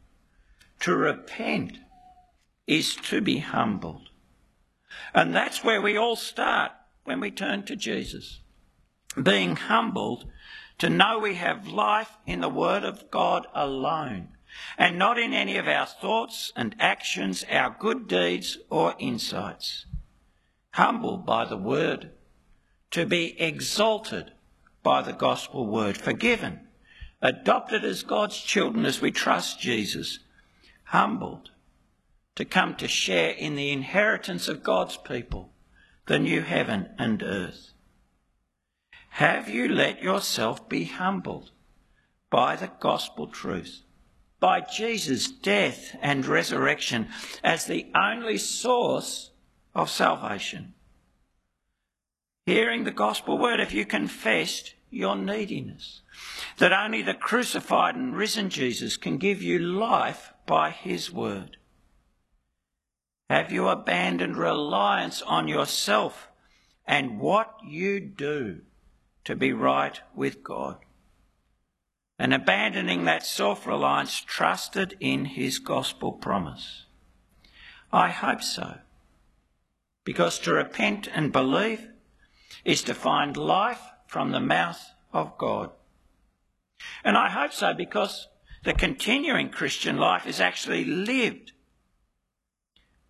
To 0.80 0.96
repent 0.96 1.78
is 2.66 2.96
to 2.96 3.20
be 3.20 3.38
humbled. 3.38 4.08
And 5.14 5.34
that's 5.34 5.62
where 5.62 5.80
we 5.80 5.96
all 5.96 6.16
start 6.16 6.72
when 7.04 7.20
we 7.20 7.30
turn 7.30 7.64
to 7.64 7.76
Jesus. 7.76 8.40
Being 9.20 9.56
humbled 9.56 10.24
to 10.78 10.90
know 10.90 11.18
we 11.18 11.34
have 11.34 11.68
life 11.68 12.16
in 12.26 12.40
the 12.40 12.48
Word 12.48 12.82
of 12.82 13.10
God 13.10 13.46
alone 13.54 14.28
and 14.76 14.98
not 14.98 15.18
in 15.18 15.32
any 15.32 15.56
of 15.56 15.68
our 15.68 15.86
thoughts 15.86 16.52
and 16.56 16.74
actions, 16.78 17.44
our 17.50 17.76
good 17.78 18.08
deeds 18.08 18.58
or 18.70 18.94
insights. 18.98 19.86
Humbled 20.72 21.24
by 21.24 21.44
the 21.44 21.56
Word, 21.56 22.10
to 22.90 23.06
be 23.06 23.40
exalted 23.40 24.32
by 24.82 25.02
the 25.02 25.12
gospel 25.12 25.66
word, 25.66 25.96
forgiven, 25.96 26.60
adopted 27.22 27.84
as 27.84 28.02
God's 28.02 28.38
children 28.38 28.84
as 28.84 29.00
we 29.00 29.10
trust 29.10 29.60
Jesus, 29.60 30.20
humbled 30.84 31.50
to 32.36 32.44
come 32.44 32.74
to 32.76 32.88
share 32.88 33.30
in 33.30 33.54
the 33.54 33.70
inheritance 33.70 34.48
of 34.48 34.62
God's 34.62 34.96
people, 34.96 35.52
the 36.06 36.18
new 36.18 36.42
heaven 36.42 36.88
and 36.98 37.22
earth. 37.22 37.72
Have 39.10 39.48
you 39.48 39.68
let 39.68 40.02
yourself 40.02 40.68
be 40.68 40.84
humbled 40.84 41.52
by 42.30 42.56
the 42.56 42.72
gospel 42.80 43.28
truth, 43.28 43.82
by 44.40 44.60
Jesus' 44.60 45.30
death 45.30 45.96
and 46.02 46.26
resurrection 46.26 47.08
as 47.44 47.66
the 47.66 47.86
only 47.94 48.38
source 48.38 49.30
of 49.72 49.88
salvation? 49.88 50.74
Hearing 52.46 52.84
the 52.84 52.90
gospel 52.90 53.38
word, 53.38 53.60
have 53.60 53.72
you 53.72 53.86
confessed 53.86 54.74
your 54.90 55.16
neediness? 55.16 56.02
That 56.58 56.72
only 56.72 57.00
the 57.02 57.14
crucified 57.14 57.94
and 57.94 58.16
risen 58.16 58.50
Jesus 58.50 58.96
can 58.96 59.18
give 59.18 59.40
you 59.40 59.60
life 59.60 60.32
by 60.46 60.70
his 60.70 61.12
word? 61.12 61.56
Have 63.30 63.50
you 63.50 63.68
abandoned 63.68 64.36
reliance 64.36 65.22
on 65.22 65.48
yourself 65.48 66.28
and 66.86 67.18
what 67.18 67.54
you 67.66 68.00
do 68.00 68.60
to 69.24 69.34
be 69.34 69.52
right 69.52 69.98
with 70.14 70.42
God? 70.42 70.78
And 72.18 72.32
abandoning 72.32 73.04
that 73.04 73.26
self 73.26 73.66
reliance, 73.66 74.20
trusted 74.20 74.96
in 75.00 75.24
his 75.24 75.58
gospel 75.58 76.12
promise? 76.12 76.86
I 77.92 78.10
hope 78.10 78.42
so. 78.42 78.78
Because 80.04 80.38
to 80.40 80.52
repent 80.52 81.08
and 81.12 81.32
believe 81.32 81.88
is 82.64 82.82
to 82.82 82.94
find 82.94 83.36
life 83.36 83.80
from 84.06 84.30
the 84.30 84.40
mouth 84.40 84.92
of 85.12 85.36
God. 85.38 85.70
And 87.02 87.16
I 87.16 87.30
hope 87.30 87.52
so 87.52 87.72
because 87.74 88.28
the 88.64 88.74
continuing 88.74 89.48
Christian 89.48 89.96
life 89.96 90.26
is 90.26 90.40
actually 90.40 90.84
lived 90.84 91.52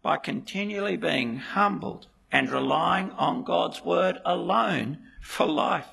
by 0.05 0.19
continually 0.19 0.99
being 0.99 1.39
humbled 1.39 2.07
and 2.31 2.51
relying 2.51 3.11
on 3.13 3.43
God's 3.43 3.83
word 3.83 4.19
alone 4.25 4.99
for 5.23 5.47
life. 5.47 5.89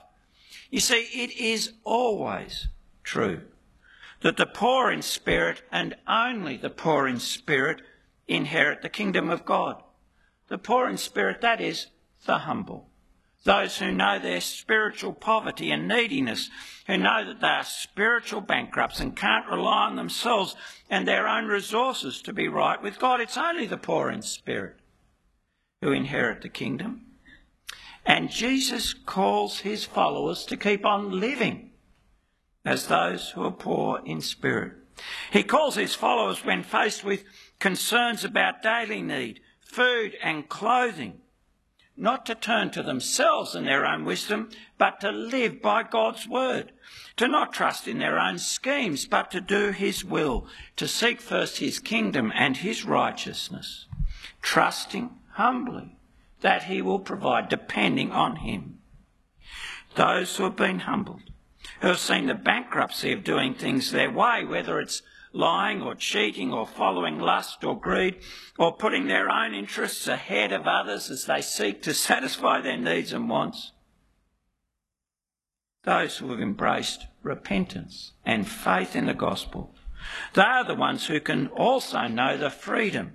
You 0.69 0.82
see, 0.82 1.08
it 1.13 1.32
is 1.38 1.71
always 1.86 2.67
true 3.06 3.43
that 4.19 4.36
the 4.36 4.45
poor 4.45 4.91
in 4.91 5.02
spirit 5.02 5.63
and 5.71 5.95
only 6.08 6.58
the 6.58 6.69
poor 6.69 7.08
in 7.08 7.19
spirit 7.19 7.82
inherit 8.28 8.82
the 8.82 8.89
kingdom 8.89 9.30
of 9.30 9.45
God. 9.45 9.82
The 10.50 10.58
poor 10.58 10.89
in 10.89 10.97
spirit, 10.97 11.39
that 11.39 11.62
is, 11.62 11.88
the 12.26 12.39
humble 12.39 12.90
those 13.43 13.77
who 13.77 13.91
know 13.91 14.19
their 14.19 14.41
spiritual 14.41 15.13
poverty 15.13 15.71
and 15.71 15.88
neediness, 15.88 16.49
who 16.88 16.97
know 16.97 17.25
that 17.25 17.41
they 17.41 17.47
are 17.47 17.63
spiritual 17.63 18.41
bankrupts 18.41 18.99
and 18.99 19.15
can't 19.15 19.47
rely 19.49 19.88
on 19.88 19.95
themselves 19.95 20.56
and 20.89 21.08
their 21.08 21.27
own 21.27 21.45
resources 21.45 22.21
to 22.21 22.34
be 22.34 22.47
right 22.47 22.82
with 22.82 22.99
God. 22.99 23.19
It's 23.19 23.38
only 23.38 23.65
the 23.65 23.77
poor 23.77 24.12
in 24.12 24.21
spirit 24.21 24.77
who 25.82 25.91
inherit 25.91 26.41
the 26.41 26.49
kingdom. 26.49 27.06
And 28.06 28.30
Jesus 28.30 28.93
calls 28.93 29.60
his 29.60 29.86
followers 29.86 30.45
to 30.45 30.58
keep 30.58 30.86
on 30.86 31.19
living 31.19 31.71
as 32.63 32.88
those 32.88 33.32
who 33.32 33.43
are 33.43 33.51
poor 33.51 34.01
in 34.06 34.21
spirit. 34.21 34.73
He 35.32 35.43
calls 35.43 35.75
his 35.75 35.95
followers 35.95 36.45
when 36.45 36.62
faced 36.62 37.04
with 37.04 37.23
concerns 37.60 38.23
about 38.23 38.62
daily 38.62 39.01
need, 39.01 39.39
food 39.62 40.15
and 40.21 40.47
clothing 40.47 41.21
not 41.97 42.25
to 42.25 42.36
turn 42.36 42.71
to 42.71 42.82
themselves 42.82 43.54
and 43.54 43.67
their 43.67 43.86
own 43.86 44.06
wisdom, 44.06 44.49
but 44.77 44.99
to 45.01 45.12
live 45.12 45.62
by 45.62 45.84
God's 45.84 46.27
word, 46.27 46.71
to 47.17 47.27
not 47.27 47.54
trust 47.54 47.88
in 47.88 47.99
their 47.99 48.19
own 48.19 48.39
schemes, 48.39 49.06
but 49.06 49.30
to 49.32 49.41
do 49.41 49.71
his 49.71 50.04
will, 50.04 50.47
to 50.77 50.88
seek 50.88 51.21
first 51.21 51.60
his 51.60 51.80
kingdom 51.80 52.32
and 52.36 52.58
his 52.58 52.86
righteousness, 52.86 53.86
trusting 54.41 55.12
humbly 55.34 55.97
that 56.41 56.63
he 56.63 56.82
will 56.82 56.99
provide, 56.99 57.49
depending 57.49 58.12
on 58.12 58.38
him. 58.38 58.80
Those 59.95 60.36
who 60.38 60.43
have 60.45 60.56
been 60.56 60.80
humbled, 60.80 61.23
who 61.82 61.89
have 61.89 61.99
seen 61.99 62.27
the 62.27 62.34
bankruptcy 62.34 63.12
of 63.12 63.23
doing 63.23 63.54
things 63.54 63.91
their 63.91 64.12
way, 64.12 64.43
whether 64.43 64.80
it's 64.80 65.01
lying 65.34 65.82
or 65.82 65.96
cheating 65.96 66.52
or 66.52 66.67
following 66.67 67.20
lust 67.20 67.63
or 67.63 67.80
greed 67.80 68.17
or 68.58 68.76
putting 68.76 69.08
their 69.08 69.30
own 69.30 69.54
interests 69.54 70.08
ahead 70.08 70.52
of 70.52 70.67
others 70.67 71.10
as 71.10 71.26
they 71.26 71.41
seek 71.41 71.82
to 71.82 71.94
satisfy 72.10 72.62
their 72.62 72.78
needs 72.78 73.13
and 73.13 73.30
wants. 73.30 73.72
those 75.84 76.17
who 76.17 76.30
have 76.30 76.39
embraced 76.39 77.08
repentance 77.24 78.13
and 78.26 78.48
faith 78.48 78.96
in 78.96 79.08
the 79.08 79.13
gospel. 79.13 79.74
They 80.34 80.41
are 80.41 80.63
the 80.63 80.76
ones 80.76 81.08
who 81.08 81.20
can 81.20 81.48
also 81.48 82.08
know 82.08 82.38
the 82.38 82.50
freedom 82.50 83.13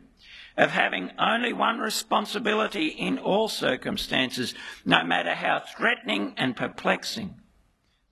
of 0.57 0.71
having 0.71 1.11
only 1.19 1.53
one 1.53 1.79
responsibility 1.79 2.89
in 2.89 3.19
all 3.19 3.49
circumstances, 3.49 4.55
no 4.85 5.05
matter 5.05 5.35
how 5.35 5.61
threatening 5.61 6.35
and 6.37 6.57
perplexing. 6.57 7.35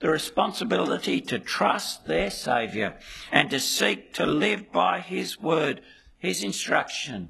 The 0.05 0.11
responsibility 0.11 1.19
to 1.19 1.39
trust 1.39 2.05
their 2.05 2.29
Saviour 2.29 2.93
and 3.31 3.49
to 3.49 3.59
seek 3.59 4.13
to 4.13 4.27
live 4.27 4.71
by 4.71 4.99
His 4.99 5.41
word, 5.41 5.81
His 6.15 6.43
instruction. 6.43 7.29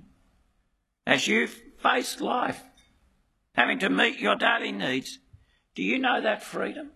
As 1.08 1.26
you 1.26 1.48
face 1.48 2.20
life, 2.20 2.62
having 3.54 3.80
to 3.80 3.90
meet 3.90 4.20
your 4.20 4.36
daily 4.36 4.74
needs, 4.74 5.20
do 5.74 5.84
you 5.84 5.98
know 5.98 6.20
that 6.20 6.44
freedom? 6.44 6.92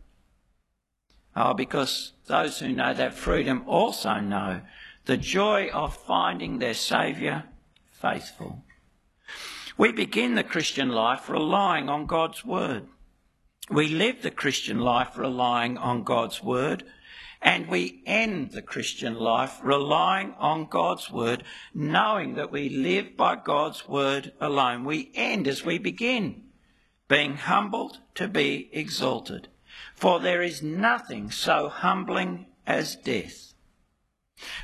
Oh, 1.34 1.54
because 1.54 2.12
those 2.28 2.60
who 2.60 2.74
know 2.74 2.94
that 2.94 3.14
freedom 3.14 3.64
also 3.66 4.16
know 4.16 4.60
the 5.06 5.16
joy 5.16 5.70
of 5.70 5.96
finding 5.96 6.60
their 6.60 6.74
Saviour 6.74 7.46
faithful. 7.90 8.66
We 9.78 9.94
begin 9.94 10.36
the 10.36 10.44
Christian 10.44 10.90
life 10.90 11.30
relying 11.30 11.88
on 11.88 12.06
God's 12.06 12.44
Word. 12.44 12.90
We 13.70 13.88
live 13.88 14.22
the 14.22 14.32
Christian 14.32 14.80
life 14.80 15.18
relying 15.18 15.78
on 15.78 16.04
God's 16.04 16.44
Word. 16.44 16.84
And 17.42 17.68
we 17.68 18.02
end 18.06 18.52
the 18.52 18.62
Christian 18.62 19.16
life 19.16 19.60
relying 19.64 20.34
on 20.40 20.66
God's 20.66 21.10
Word, 21.10 21.44
knowing 21.74 22.36
that 22.36 22.52
we 22.52 22.68
live 22.68 23.16
by 23.16 23.38
God's 23.38 23.88
Word 23.88 24.34
alone. 24.42 24.84
We 24.84 25.12
end 25.16 25.48
as 25.48 25.64
we 25.64 25.78
begin, 25.78 26.44
being 27.08 27.38
humbled 27.38 28.00
to 28.16 28.28
be 28.28 28.70
exalted. 28.74 29.48
For 29.96 30.20
there 30.20 30.42
is 30.42 30.62
nothing 30.62 31.32
so 31.32 31.70
humbling 31.70 32.48
as 32.68 32.98
death. 32.98 33.54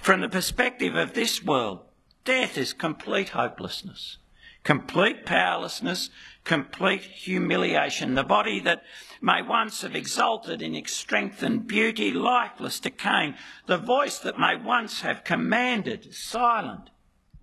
From 0.02 0.22
the 0.22 0.30
perspective 0.30 0.96
of 0.96 1.14
this 1.14 1.44
world, 1.44 1.82
death 2.26 2.58
is 2.58 2.74
complete 2.74 3.30
hopelessness, 3.30 4.18
complete 4.66 5.26
powerlessness, 5.26 6.10
complete 6.44 7.04
humiliation. 7.04 8.16
The 8.16 8.24
body 8.24 8.60
that 8.62 8.84
may 9.22 9.42
once 9.42 9.82
have 9.84 9.96
exulted 9.96 10.62
in 10.62 10.76
its 10.76 10.92
strength 10.92 11.42
and 11.42 11.66
beauty, 11.66 12.12
lifeless, 12.12 12.80
decaying. 12.82 13.36
The 13.68 13.78
voice 13.78 14.20
that 14.20 14.40
may 14.40 14.58
once 14.58 15.02
have 15.02 15.24
commanded, 15.24 16.14
silent, 16.14 16.90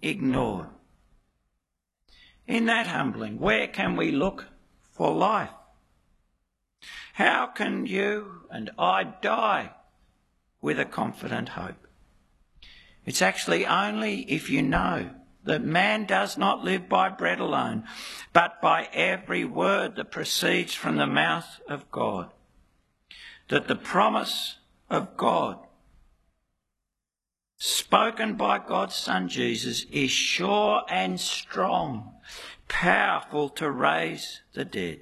ignored. 0.02 0.66
In 2.46 2.66
that 2.66 2.88
humbling, 2.88 3.38
where 3.38 3.68
can 3.68 3.96
we 3.96 4.10
look 4.10 4.48
for 4.90 5.14
life? 5.14 5.50
How 7.14 7.46
can 7.46 7.86
you 7.86 8.42
and 8.50 8.70
I 8.76 9.04
die 9.04 9.70
with 10.60 10.80
a 10.80 10.84
confident 10.84 11.50
hope? 11.50 11.86
It's 13.06 13.22
actually 13.22 13.64
only 13.64 14.22
if 14.22 14.50
you 14.50 14.62
know 14.62 15.10
that 15.44 15.64
man 15.64 16.06
does 16.06 16.38
not 16.38 16.64
live 16.64 16.88
by 16.88 17.08
bread 17.08 17.40
alone, 17.40 17.84
but 18.32 18.60
by 18.60 18.88
every 18.92 19.44
word 19.44 19.96
that 19.96 20.10
proceeds 20.10 20.74
from 20.74 20.96
the 20.96 21.06
mouth 21.06 21.60
of 21.68 21.90
God. 21.90 22.30
That 23.48 23.68
the 23.68 23.76
promise 23.76 24.56
of 24.88 25.16
God, 25.16 25.58
spoken 27.56 28.34
by 28.34 28.58
God's 28.58 28.94
Son 28.94 29.28
Jesus, 29.28 29.84
is 29.90 30.10
sure 30.10 30.82
and 30.88 31.20
strong, 31.20 32.14
powerful 32.68 33.48
to 33.50 33.70
raise 33.70 34.42
the 34.54 34.64
dead 34.64 35.00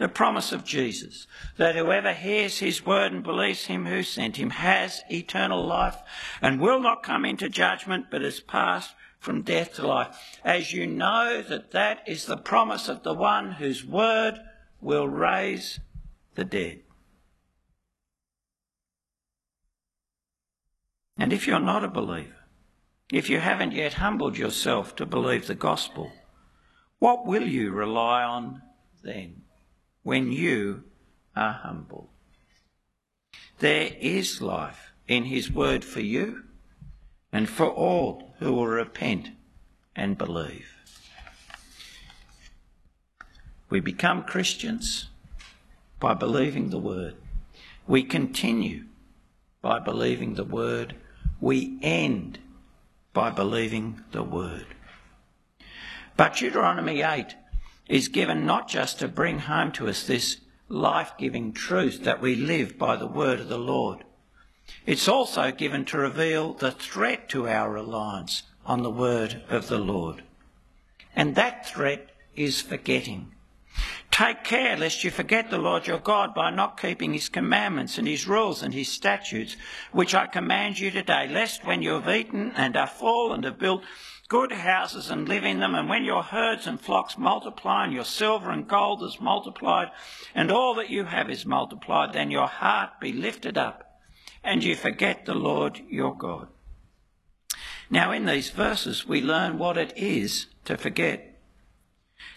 the 0.00 0.08
promise 0.08 0.50
of 0.50 0.64
Jesus 0.64 1.26
that 1.58 1.76
whoever 1.76 2.14
hears 2.14 2.58
his 2.58 2.86
word 2.86 3.12
and 3.12 3.22
believes 3.22 3.66
him 3.66 3.84
who 3.84 4.02
sent 4.02 4.36
him 4.36 4.48
has 4.48 5.02
eternal 5.10 5.64
life 5.64 5.98
and 6.40 6.58
will 6.58 6.80
not 6.80 7.02
come 7.02 7.26
into 7.26 7.50
judgment 7.50 8.06
but 8.10 8.22
is 8.22 8.40
passed 8.40 8.94
from 9.20 9.42
death 9.42 9.74
to 9.74 9.86
life. 9.86 10.16
As 10.44 10.72
you 10.72 10.86
know 10.86 11.42
that 11.42 11.70
that 11.70 12.02
is 12.08 12.26
the 12.26 12.36
promise 12.36 12.88
of 12.88 13.04
the 13.04 13.14
one 13.14 13.52
whose 13.52 13.84
word 13.84 14.40
will 14.80 15.08
raise 15.08 15.78
the 16.34 16.44
dead. 16.44 16.80
And 21.16 21.32
if 21.32 21.46
you're 21.46 21.60
not 21.60 21.84
a 21.84 21.88
believer, 21.88 22.34
if 23.12 23.30
you 23.30 23.38
haven't 23.38 23.72
yet 23.72 23.94
humbled 23.94 24.36
yourself 24.36 24.96
to 24.96 25.06
believe 25.06 25.46
the 25.46 25.54
gospel, 25.54 26.10
what 26.98 27.26
will 27.26 27.46
you 27.46 27.70
rely 27.70 28.24
on 28.24 28.62
then? 29.04 29.42
when 30.02 30.32
you 30.32 30.84
are 31.36 31.52
humble. 31.52 32.10
There 33.58 33.90
is 34.00 34.40
life 34.40 34.92
in 35.06 35.24
his 35.24 35.50
word 35.50 35.84
for 35.84 36.00
you 36.00 36.44
and 37.32 37.48
for 37.48 37.68
all 37.68 38.32
who 38.38 38.52
will 38.52 38.66
repent 38.66 39.30
and 39.94 40.18
believe. 40.18 40.74
We 43.68 43.80
become 43.80 44.24
Christians 44.24 45.08
by 46.00 46.14
believing 46.14 46.70
the 46.70 46.78
word. 46.78 47.14
We 47.86 48.02
continue 48.02 48.84
by 49.62 49.78
believing 49.78 50.34
the 50.34 50.44
word. 50.44 50.96
We 51.40 51.78
end 51.82 52.38
by 53.12 53.30
believing 53.30 54.02
the 54.12 54.22
word. 54.22 54.66
But 56.16 56.36
Deuteronomy 56.36 57.02
8 57.02 57.34
is 57.88 58.08
given 58.08 58.46
not 58.46 58.68
just 58.68 58.98
to 58.98 59.08
bring 59.08 59.40
home 59.40 59.72
to 59.72 59.88
us 59.88 60.06
this 60.06 60.38
life 60.68 61.12
giving 61.18 61.52
truth 61.52 62.04
that 62.04 62.20
we 62.20 62.36
live 62.36 62.78
by 62.78 62.96
the 62.96 63.06
word 63.06 63.40
of 63.40 63.48
the 63.48 63.58
Lord, 63.58 64.04
it's 64.86 65.08
also 65.08 65.50
given 65.50 65.84
to 65.86 65.98
reveal 65.98 66.54
the 66.54 66.70
threat 66.70 67.28
to 67.30 67.48
our 67.48 67.70
reliance 67.70 68.44
on 68.66 68.82
the 68.82 68.90
word 68.90 69.42
of 69.48 69.68
the 69.68 69.78
Lord. 69.78 70.22
And 71.14 71.34
that 71.34 71.66
threat 71.66 72.10
is 72.36 72.60
forgetting. 72.60 73.32
Take 74.10 74.44
care 74.44 74.76
lest 74.76 75.04
you 75.04 75.10
forget 75.10 75.50
the 75.50 75.58
Lord 75.58 75.86
your 75.86 75.98
God 75.98 76.34
by 76.34 76.50
not 76.50 76.80
keeping 76.80 77.12
his 77.12 77.28
commandments 77.28 77.96
and 77.96 78.06
his 78.06 78.26
rules 78.26 78.62
and 78.62 78.74
his 78.74 78.88
statutes, 78.88 79.56
which 79.92 80.14
I 80.14 80.26
command 80.26 80.78
you 80.78 80.90
today, 80.90 81.28
lest 81.28 81.64
when 81.64 81.80
you 81.80 81.92
have 81.92 82.08
eaten 82.08 82.52
and 82.56 82.76
are 82.76 82.86
full 82.86 83.32
and 83.32 83.44
have 83.44 83.58
built 83.58 83.82
good 84.28 84.52
houses 84.52 85.10
and 85.10 85.28
live 85.28 85.44
in 85.44 85.58
them, 85.58 85.74
and 85.74 85.88
when 85.88 86.04
your 86.04 86.22
herds 86.22 86.66
and 86.66 86.80
flocks 86.80 87.18
multiply, 87.18 87.84
and 87.84 87.92
your 87.92 88.04
silver 88.04 88.50
and 88.50 88.68
gold 88.68 89.02
is 89.02 89.20
multiplied, 89.20 89.88
and 90.34 90.52
all 90.52 90.74
that 90.74 90.88
you 90.88 91.04
have 91.04 91.28
is 91.28 91.44
multiplied, 91.44 92.12
then 92.12 92.30
your 92.30 92.46
heart 92.46 92.90
be 93.00 93.12
lifted 93.12 93.58
up, 93.58 93.89
and 94.42 94.64
you 94.64 94.74
forget 94.74 95.26
the 95.26 95.34
Lord 95.34 95.80
your 95.88 96.14
God. 96.16 96.48
Now, 97.90 98.12
in 98.12 98.24
these 98.24 98.50
verses, 98.50 99.06
we 99.06 99.20
learn 99.20 99.58
what 99.58 99.76
it 99.76 99.92
is 99.96 100.46
to 100.64 100.76
forget. 100.76 101.40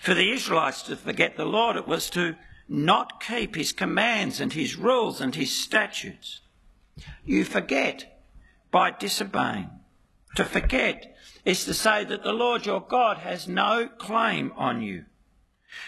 For 0.01 0.13
the 0.13 0.31
Israelites 0.31 0.81
to 0.83 0.95
forget 0.95 1.37
the 1.37 1.45
Lord, 1.45 1.75
it 1.75 1.87
was 1.87 2.09
to 2.11 2.35
not 2.67 3.21
keep 3.21 3.55
his 3.55 3.71
commands 3.71 4.39
and 4.39 4.53
his 4.53 4.75
rules 4.75 5.21
and 5.21 5.35
his 5.35 5.55
statutes. 5.55 6.41
You 7.23 7.45
forget 7.45 8.21
by 8.71 8.91
disobeying. 8.91 9.69
To 10.35 10.45
forget 10.45 11.15
is 11.45 11.65
to 11.65 11.73
say 11.73 12.03
that 12.05 12.23
the 12.23 12.33
Lord 12.33 12.65
your 12.65 12.81
God 12.81 13.17
has 13.19 13.47
no 13.47 13.87
claim 13.87 14.51
on 14.55 14.81
you. 14.81 15.05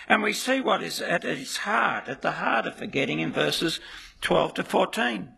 And 0.07 0.21
we 0.21 0.33
see 0.33 0.61
what 0.61 0.83
is 0.83 1.01
at 1.01 1.23
its 1.23 1.57
heart, 1.57 2.07
at 2.07 2.21
the 2.21 2.33
heart 2.33 2.65
of 2.67 2.75
forgetting 2.75 3.19
in 3.19 3.31
verses 3.31 3.79
12 4.21 4.55
to 4.55 4.63
14. 4.63 5.29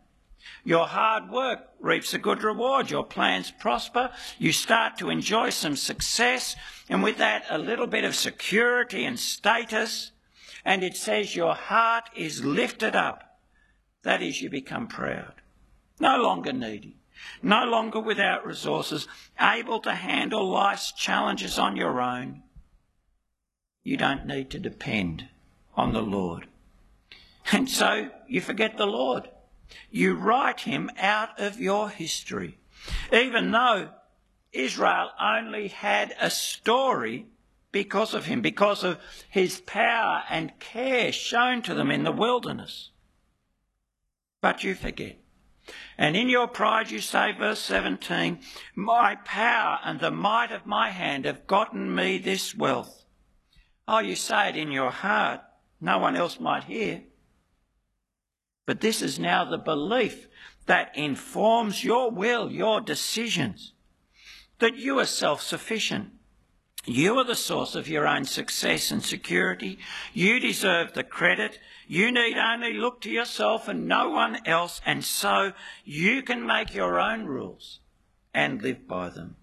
Your 0.64 0.88
hard 0.88 1.30
work 1.30 1.70
reaps 1.80 2.14
a 2.14 2.18
good 2.18 2.44
reward. 2.44 2.90
Your 2.90 3.06
plans 3.06 3.52
prosper. 3.52 4.12
You 4.38 4.52
start 4.52 4.98
to 4.98 5.10
enjoy 5.10 5.50
some 5.50 5.76
success, 5.76 6.56
and 6.90 7.04
with 7.04 7.18
that, 7.18 7.46
a 7.50 7.58
little 7.58 7.88
bit 7.88 8.04
of 8.04 8.16
security 8.16 9.06
and 9.06 9.20
status. 9.20 10.12
And 10.66 10.84
it 10.84 10.98
says 10.98 11.36
your 11.36 11.56
heart 11.56 12.10
is 12.16 12.44
lifted 12.44 12.96
up. 12.96 13.40
That 14.04 14.22
is, 14.22 14.42
you 14.42 14.50
become 14.50 14.88
proud. 14.88 15.34
No 16.00 16.18
longer 16.18 16.54
needy 16.54 16.98
no 17.42 17.66
longer 17.66 18.00
without 18.00 18.46
resources, 18.46 19.08
able 19.40 19.80
to 19.82 19.94
handle 19.94 20.50
life's 20.50 20.92
challenges 20.92 21.58
on 21.58 21.76
your 21.76 22.02
own, 22.02 22.44
you 23.84 23.98
don't 23.98 24.26
need 24.26 24.50
to 24.52 24.60
depend 24.60 25.28
on 25.76 25.94
the 25.94 26.02
Lord. 26.02 26.48
And 27.52 27.70
so 27.70 28.10
you 28.28 28.42
forget 28.42 28.78
the 28.78 28.88
Lord. 28.88 29.30
You 29.89 30.15
write 30.15 30.62
him 30.62 30.89
out 30.97 31.39
of 31.39 31.60
your 31.60 31.89
history. 31.89 32.58
Even 33.12 33.51
though 33.51 33.89
Israel 34.51 35.12
only 35.19 35.67
had 35.67 36.15
a 36.19 36.30
story 36.30 37.27
because 37.71 38.13
of 38.13 38.25
him, 38.25 38.41
because 38.41 38.84
of 38.84 38.99
his 39.30 39.62
power 39.62 40.23
and 40.30 40.60
care 40.60 41.12
shown 41.12 41.62
to 41.63 41.73
them 41.73 41.91
in 41.91 42.03
the 42.03 42.12
wilderness. 42.12 42.91
But 44.41 44.63
you 44.63 44.75
forget. 44.75 45.17
And 45.97 46.15
in 46.15 46.30
your 46.30 46.47
pride 46.47 46.91
you 46.91 46.99
say, 46.99 47.34
verse 47.34 47.60
17, 47.60 48.39
My 48.75 49.15
power 49.15 49.80
and 49.84 49.99
the 49.99 50.12
might 50.12 50.51
of 50.51 50.65
my 50.65 50.91
hand 50.91 51.25
have 51.25 51.45
gotten 51.45 51.93
me 51.93 52.17
this 52.17 52.56
wealth. 52.56 53.03
Oh, 53.88 53.99
you 53.99 54.15
say 54.15 54.49
it 54.49 54.56
in 54.56 54.71
your 54.71 54.91
heart. 54.91 55.41
No 55.82 55.97
one 55.97 56.15
else 56.15 56.39
might 56.39 56.65
hear. 56.65 57.03
But 58.67 58.82
this 58.82 59.01
is 59.01 59.17
now 59.17 59.45
the 59.45 59.58
belief 59.58 60.27
that 60.65 60.95
informs 60.95 61.86
your 61.86 62.12
will, 62.12 62.51
your 62.51 62.82
decisions, 62.82 63.73
that 64.60 64.75
you 64.75 64.99
are 64.99 65.06
self 65.06 65.41
sufficient. 65.41 66.12
You 66.86 67.17
are 67.17 67.23
the 67.23 67.36
source 67.36 67.75
of 67.75 67.88
your 67.88 68.06
own 68.06 68.25
success 68.25 68.91
and 68.91 69.03
security. 69.03 69.80
You 70.13 70.39
deserve 70.39 70.93
the 70.93 71.03
credit. 71.03 71.60
You 71.88 72.12
need 72.12 72.38
only 72.38 72.73
look 72.73 73.01
to 73.01 73.10
yourself 73.10 73.69
and 73.69 73.88
no 73.88 74.10
one 74.10 74.45
else, 74.45 74.82
and 74.86 75.03
so 75.03 75.53
you 75.86 76.21
can 76.21 76.45
make 76.45 76.75
your 76.75 76.99
own 76.99 77.25
rules 77.25 77.80
and 78.34 78.62
live 78.62 78.86
by 78.86 79.10
them. 79.10 79.38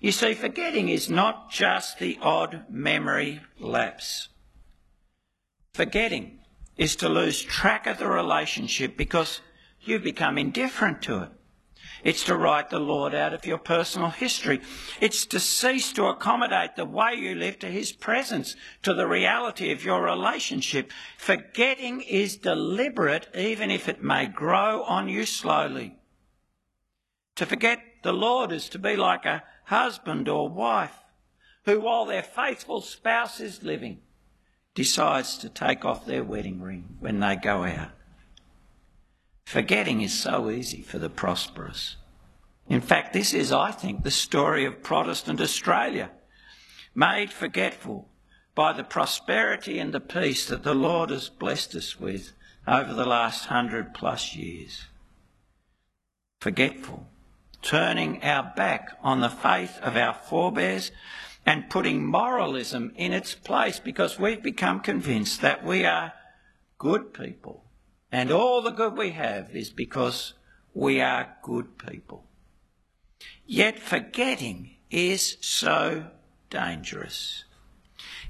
You 0.00 0.10
see, 0.10 0.34
forgetting 0.34 0.88
is 0.88 1.08
not 1.08 1.50
just 1.50 2.00
the 2.00 2.18
odd 2.20 2.64
memory 2.68 3.40
lapse. 3.60 4.28
Forgetting 5.74 6.37
is 6.78 6.96
to 6.96 7.08
lose 7.08 7.42
track 7.42 7.86
of 7.86 7.98
the 7.98 8.08
relationship 8.08 8.96
because 8.96 9.40
you 9.80 9.98
become 9.98 10.38
indifferent 10.38 11.02
to 11.02 11.22
it. 11.24 11.30
It's 12.04 12.24
to 12.24 12.36
write 12.36 12.70
the 12.70 12.78
Lord 12.78 13.14
out 13.14 13.34
of 13.34 13.44
your 13.44 13.58
personal 13.58 14.10
history. 14.10 14.60
It's 15.00 15.26
to 15.26 15.40
cease 15.40 15.92
to 15.94 16.06
accommodate 16.06 16.76
the 16.76 16.84
way 16.84 17.14
you 17.14 17.34
live 17.34 17.58
to 17.60 17.66
His 17.66 17.90
presence, 17.90 18.54
to 18.82 18.94
the 18.94 19.06
reality 19.06 19.72
of 19.72 19.84
your 19.84 20.02
relationship. 20.02 20.92
Forgetting 21.16 22.02
is 22.02 22.36
deliberate, 22.36 23.28
even 23.34 23.70
if 23.70 23.88
it 23.88 24.02
may 24.02 24.26
grow 24.26 24.82
on 24.84 25.08
you 25.08 25.26
slowly. 25.26 25.96
To 27.36 27.46
forget 27.46 27.80
the 28.02 28.12
Lord 28.12 28.52
is 28.52 28.68
to 28.70 28.78
be 28.78 28.94
like 28.94 29.24
a 29.24 29.42
husband 29.64 30.28
or 30.28 30.48
wife 30.48 30.94
who, 31.64 31.80
while 31.80 32.06
their 32.06 32.22
faithful 32.22 32.80
spouse 32.80 33.40
is 33.40 33.62
living, 33.62 34.00
decides 34.78 35.36
to 35.38 35.48
take 35.48 35.84
off 35.84 36.06
their 36.06 36.22
wedding 36.22 36.62
ring 36.62 36.84
when 37.00 37.18
they 37.18 37.34
go 37.34 37.64
out. 37.64 37.90
Forgetting 39.44 40.02
is 40.02 40.16
so 40.16 40.50
easy 40.50 40.82
for 40.82 41.00
the 41.00 41.10
prosperous. 41.10 41.96
In 42.68 42.80
fact, 42.80 43.12
this 43.12 43.34
is, 43.34 43.50
I 43.50 43.72
think, 43.72 44.04
the 44.04 44.12
story 44.12 44.64
of 44.64 44.84
Protestant 44.84 45.40
Australia, 45.40 46.12
made 46.94 47.32
forgetful 47.32 48.08
by 48.54 48.72
the 48.72 48.84
prosperity 48.84 49.80
and 49.80 49.92
the 49.92 49.98
peace 49.98 50.46
that 50.46 50.62
the 50.62 50.76
Lord 50.76 51.10
has 51.10 51.28
blessed 51.28 51.74
us 51.74 51.98
with 51.98 52.30
over 52.64 52.94
the 52.94 53.04
last 53.04 53.46
hundred 53.46 53.94
plus 53.94 54.36
years. 54.36 54.84
Forgetful, 56.40 57.04
turning 57.62 58.22
our 58.22 58.52
back 58.54 58.96
on 59.02 59.18
the 59.18 59.28
faith 59.28 59.76
of 59.82 59.96
our 59.96 60.14
forebears 60.14 60.92
and 61.48 61.70
putting 61.70 62.04
moralism 62.04 62.92
in 62.94 63.10
its 63.10 63.34
place 63.34 63.80
because 63.80 64.18
we've 64.18 64.42
become 64.42 64.80
convinced 64.80 65.40
that 65.40 65.64
we 65.64 65.82
are 65.82 66.12
good 66.76 67.14
people 67.14 67.64
and 68.12 68.30
all 68.30 68.60
the 68.60 68.70
good 68.70 68.98
we 68.98 69.12
have 69.12 69.56
is 69.56 69.70
because 69.70 70.34
we 70.74 71.00
are 71.00 71.36
good 71.42 71.78
people. 71.78 72.26
Yet 73.46 73.78
forgetting 73.78 74.76
is 74.90 75.38
so 75.40 76.10
dangerous. 76.50 77.44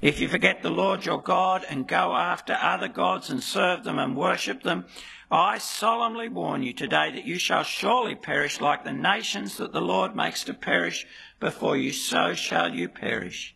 If 0.01 0.19
you 0.19 0.27
forget 0.27 0.61
the 0.61 0.69
Lord 0.69 1.05
your 1.05 1.21
God 1.21 1.65
and 1.69 1.87
go 1.87 2.15
after 2.15 2.53
other 2.53 2.87
gods 2.87 3.29
and 3.29 3.43
serve 3.43 3.83
them 3.83 3.99
and 3.99 4.15
worship 4.15 4.63
them, 4.63 4.85
I 5.31 5.59
solemnly 5.59 6.27
warn 6.27 6.63
you 6.63 6.73
today 6.73 7.11
that 7.11 7.25
you 7.25 7.37
shall 7.37 7.63
surely 7.63 8.15
perish 8.15 8.59
like 8.59 8.83
the 8.83 8.93
nations 8.93 9.57
that 9.57 9.73
the 9.73 9.81
Lord 9.81 10.15
makes 10.15 10.43
to 10.45 10.53
perish 10.53 11.05
before 11.39 11.77
you, 11.77 11.91
so 11.91 12.33
shall 12.33 12.73
you 12.73 12.89
perish. 12.89 13.55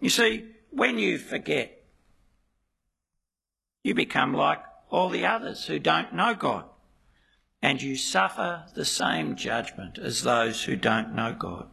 You 0.00 0.10
see, 0.10 0.46
when 0.70 0.98
you 0.98 1.18
forget, 1.18 1.84
you 3.82 3.94
become 3.94 4.34
like 4.34 4.60
all 4.90 5.08
the 5.08 5.26
others 5.26 5.66
who 5.66 5.78
don't 5.78 6.14
know 6.14 6.34
God. 6.34 6.64
And 7.60 7.82
you 7.82 7.96
suffer 7.96 8.66
the 8.74 8.84
same 8.84 9.34
judgment 9.34 9.98
as 9.98 10.22
those 10.22 10.62
who 10.62 10.76
don't 10.76 11.14
know 11.14 11.34
God. 11.36 11.68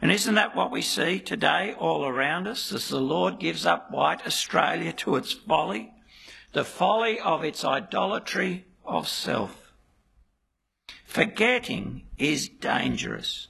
And 0.00 0.10
isn't 0.10 0.34
that 0.34 0.56
what 0.56 0.70
we 0.70 0.82
see 0.82 1.20
today 1.20 1.74
all 1.78 2.04
around 2.04 2.46
us 2.48 2.72
as 2.72 2.88
the 2.88 3.00
Lord 3.00 3.38
gives 3.38 3.66
up 3.66 3.90
white 3.90 4.26
Australia 4.26 4.92
to 4.94 5.16
its 5.16 5.32
folly? 5.32 5.92
The 6.52 6.64
folly 6.64 7.20
of 7.20 7.44
its 7.44 7.64
idolatry 7.64 8.64
of 8.84 9.08
self. 9.08 9.72
Forgetting 11.04 12.02
is 12.18 12.48
dangerous. 12.48 13.48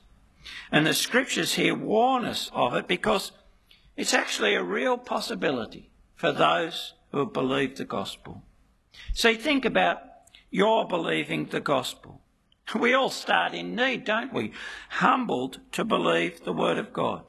And 0.71 0.87
the 0.87 0.95
scriptures 0.95 1.55
here 1.55 1.75
warn 1.75 2.25
us 2.25 2.51
of 2.55 2.75
it 2.75 2.89
because 2.89 3.33
it's 3.97 4.15
actually 4.15 4.55
a 4.55 4.63
real 4.63 4.99
possibility 4.99 5.91
for 6.15 6.33
those 6.33 6.95
who 7.11 7.19
have 7.19 7.33
believed 7.33 7.77
the 7.77 7.85
gospel. 7.85 8.43
See, 9.15 9.35
think 9.35 9.65
about 9.65 10.01
your 10.51 10.89
believing 10.89 11.47
the 11.47 11.61
gospel. 11.61 12.22
We 12.79 12.95
all 12.95 13.11
start 13.11 13.55
in 13.55 13.75
need, 13.75 14.05
don't 14.05 14.33
we? 14.33 14.53
Humbled 14.91 15.61
to 15.73 15.85
believe 15.85 16.45
the 16.45 16.53
word 16.53 16.79
of 16.79 16.93
God. 16.93 17.25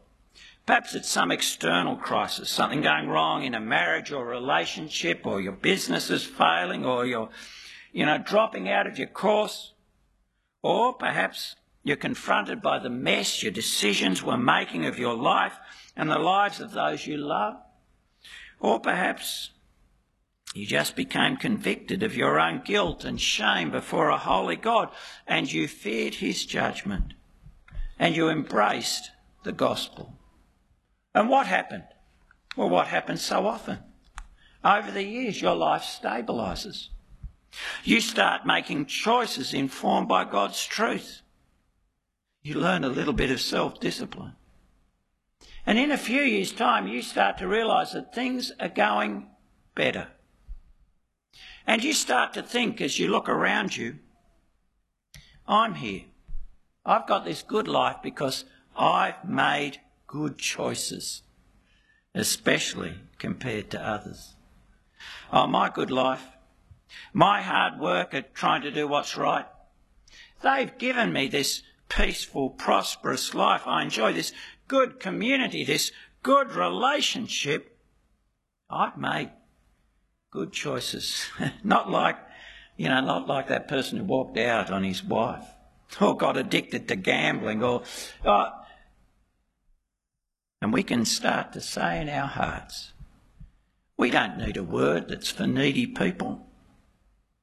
Perhaps 0.66 0.96
it's 0.96 1.10
some 1.10 1.32
external 1.32 1.98
crisis, 1.98 2.50
something 2.50 2.82
going 2.82 3.10
wrong 3.10 3.44
in 3.44 3.54
a 3.54 3.60
marriage 3.60 4.12
or 4.12 4.26
relationship, 4.26 5.26
or 5.26 5.42
your 5.42 5.52
business 5.52 6.10
is 6.10 6.24
failing, 6.24 6.86
or 6.86 7.06
you're, 7.06 7.30
you 7.92 8.06
know, 8.06 8.18
dropping 8.18 8.70
out 8.70 8.88
of 8.88 8.98
your 8.98 9.10
course. 9.10 9.74
Or 10.62 10.94
perhaps 10.94 11.58
you're 11.84 11.98
confronted 11.98 12.62
by 12.62 12.80
the 12.80 12.90
mess 12.90 13.44
your 13.44 13.52
decisions 13.52 14.24
were 14.24 14.38
making 14.38 14.86
of 14.86 14.98
your 14.98 15.16
life 15.16 15.58
and 15.98 16.10
the 16.10 16.20
lives 16.20 16.62
of 16.62 16.72
those 16.72 17.06
you 17.06 17.18
love. 17.18 17.56
Or 18.62 18.80
perhaps 18.80 19.50
you 20.54 20.66
just 20.68 20.96
became 20.96 21.38
convicted 21.38 22.04
of 22.04 22.16
your 22.16 22.40
own 22.40 22.62
guilt 22.64 23.04
and 23.04 23.20
shame 23.20 23.72
before 23.72 24.10
a 24.10 24.18
holy 24.18 24.56
God, 24.56 24.90
and 25.26 25.52
you 25.52 25.68
feared 25.68 26.16
his 26.16 26.46
judgment, 26.46 27.14
and 27.98 28.16
you 28.16 28.30
embraced 28.30 29.12
the 29.44 29.52
gospel. 29.52 30.18
And 31.16 31.28
what 31.30 31.48
happened? 31.48 31.86
Well, 32.56 32.70
what 32.70 32.88
happens 32.88 33.22
so 33.22 33.48
often? 33.48 33.80
Over 34.64 34.92
the 34.92 35.04
years, 35.04 35.42
your 35.42 35.56
life 35.56 35.82
stabilises. 35.82 36.90
You 37.84 38.00
start 38.00 38.46
making 38.46 38.86
choices 38.86 39.54
informed 39.54 40.08
by 40.08 40.24
God's 40.24 40.66
truth. 40.66 41.22
You 42.42 42.56
learn 42.56 42.84
a 42.84 42.90
little 42.90 43.14
bit 43.14 43.32
of 43.32 43.42
self 43.42 43.80
discipline. 43.80 44.34
And 45.66 45.80
in 45.80 45.92
a 45.92 45.98
few 45.98 46.22
years' 46.22 46.52
time, 46.52 46.88
you 46.88 47.02
start 47.02 47.38
to 47.38 47.48
realise 47.48 47.94
that 47.94 48.14
things 48.14 48.52
are 48.60 48.70
going 48.70 49.28
better. 49.76 50.10
And 51.66 51.84
you 51.84 51.94
start 51.94 52.34
to 52.34 52.44
think 52.44 52.82
as 52.82 53.00
you 53.00 53.08
look 53.08 53.30
around 53.30 53.76
you, 53.76 54.00
I'm 55.48 55.76
here. 55.76 56.04
I've 56.86 57.08
got 57.08 57.26
this 57.26 57.44
good 57.44 57.68
life 57.68 57.98
because 58.04 58.46
I've 58.78 59.28
made 59.28 59.80
good 60.08 60.38
choices, 60.38 61.24
especially 62.14 62.96
compared 63.18 63.70
to 63.72 63.82
others. 63.82 64.36
Oh, 65.32 65.48
my 65.48 65.70
good 65.70 65.92
life, 65.92 66.24
my 67.14 67.42
hard 67.42 67.80
work 67.80 68.14
at 68.14 68.36
trying 68.36 68.62
to 68.64 68.72
do 68.72 68.88
what's 68.88 69.18
right, 69.18 69.46
they've 70.42 70.78
given 70.78 71.14
me 71.14 71.28
this 71.28 71.64
peaceful, 71.90 72.50
prosperous 72.50 73.34
life. 73.34 73.64
I 73.66 73.84
enjoy 73.84 74.14
this 74.14 74.34
good 74.68 75.00
community, 75.00 75.64
this 75.64 75.92
good 76.22 76.54
relationship. 76.54 77.78
I've 78.70 78.98
made 78.98 79.32
good 80.34 80.52
choices. 80.52 81.28
not 81.64 81.90
like, 81.90 82.18
you 82.76 82.90
know, 82.90 83.00
not 83.00 83.28
like 83.28 83.48
that 83.48 83.68
person 83.68 84.00
who 84.00 84.04
walked 84.04 84.38
out 84.38 84.72
on 84.72 84.84
his 84.84 85.04
wife 85.04 85.46
or 86.02 86.18
got 86.18 86.36
addicted 86.36 86.88
to 86.88 86.96
gambling 86.96 87.64
or. 87.64 87.84
Uh, 88.26 88.50
and 90.60 90.74
we 90.74 90.82
can 90.82 91.06
start 91.06 91.54
to 91.54 91.62
say 91.62 92.02
in 92.02 92.10
our 92.10 92.28
hearts, 92.28 92.94
we 93.98 94.10
don't 94.10 94.38
need 94.38 94.58
a 94.58 94.64
word 94.64 95.10
that's 95.10 95.30
for 95.30 95.46
needy 95.46 95.86
people. 95.86 96.48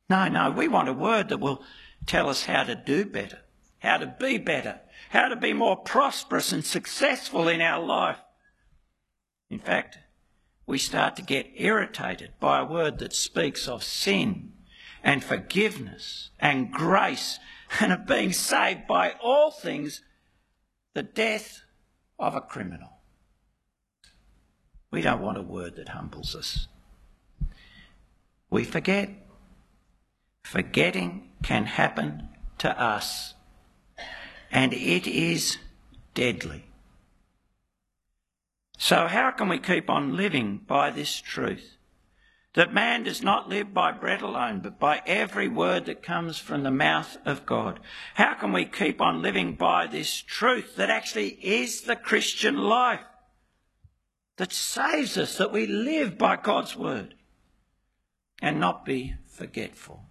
No, 0.09 0.27
no, 0.29 0.51
we 0.51 0.67
want 0.67 0.89
a 0.89 0.95
word 0.95 1.29
that 1.29 1.39
will 1.39 1.63
tell 2.07 2.29
us 2.29 2.47
how 2.47 2.65
to 2.65 2.75
do 2.75 3.05
better, 3.05 3.39
how 3.79 3.99
to 3.99 4.07
be 4.19 4.39
better, 4.39 4.81
how 5.11 5.29
to 5.29 5.37
be 5.37 5.53
more 5.53 5.77
prosperous 5.77 6.51
and 6.51 6.65
successful 6.65 7.47
in 7.47 7.61
our 7.61 7.81
life. 7.81 8.19
In 9.49 9.59
fact, 9.61 9.99
we 10.67 10.79
start 10.79 11.17
to 11.17 11.23
get 11.23 11.51
irritated 11.57 12.33
by 12.39 12.61
a 12.61 12.65
word 12.65 12.99
that 12.99 13.13
speaks 13.13 13.67
of 13.67 13.83
sin 13.83 14.53
and 15.03 15.25
forgiveness 15.25 16.31
and 16.39 16.73
grace 16.73 17.39
and 17.81 17.93
of 17.93 18.07
being 18.07 18.33
saved 18.33 18.87
by 18.87 19.15
all 19.23 19.51
things, 19.51 20.03
the 20.95 21.03
death 21.03 21.63
of 22.19 22.35
a 22.35 22.41
criminal. 22.41 22.91
We 24.91 25.03
don't 25.03 25.23
want 25.23 25.39
a 25.39 25.43
word 25.43 25.77
that 25.77 25.91
humbles 25.91 26.35
us. 26.35 26.69
We 28.51 28.65
forget. 28.65 29.11
Forgetting 30.43 31.31
can 31.45 31.67
happen 31.67 32.29
to 32.59 32.81
us, 32.81 33.35
and 34.51 34.73
it 34.73 35.07
is 35.07 35.59
deadly. 36.15 36.65
So, 38.83 39.07
how 39.09 39.31
can 39.31 39.51
we 39.51 39.59
keep 39.59 39.91
on 39.91 40.17
living 40.17 40.63
by 40.67 40.91
this 40.91 41.21
truth? 41.21 41.77
that 42.55 42.75
man 42.75 43.05
does 43.05 43.23
not 43.23 43.49
live 43.49 43.73
by 43.73 43.93
bread 43.93 44.23
alone, 44.23 44.61
but 44.61 44.79
by 44.79 45.03
every 45.07 45.47
word 45.47 45.87
that 45.87 46.03
comes 46.03 46.39
from 46.39 46.63
the 46.63 46.71
mouth 46.71 47.17
of 47.25 47.47
God. 47.47 47.79
How 48.15 48.35
can 48.35 48.53
we 48.53 48.65
keep 48.65 49.01
on 49.01 49.23
living 49.23 49.55
by 49.55 49.87
this 49.87 50.21
truth 50.21 50.75
that 50.77 50.91
actually 50.91 51.39
is 51.43 51.83
the 51.83 51.95
Christian 51.95 52.57
life? 52.57 53.01
That 54.37 54.53
saves 54.53 55.17
us, 55.17 55.39
that 55.39 55.53
we 55.53 55.67
live 55.67 56.19
by 56.19 56.37
God's 56.37 56.77
word 56.77 57.15
and 58.43 58.59
not 58.59 58.85
be 58.85 59.15
forgetful. 59.27 60.07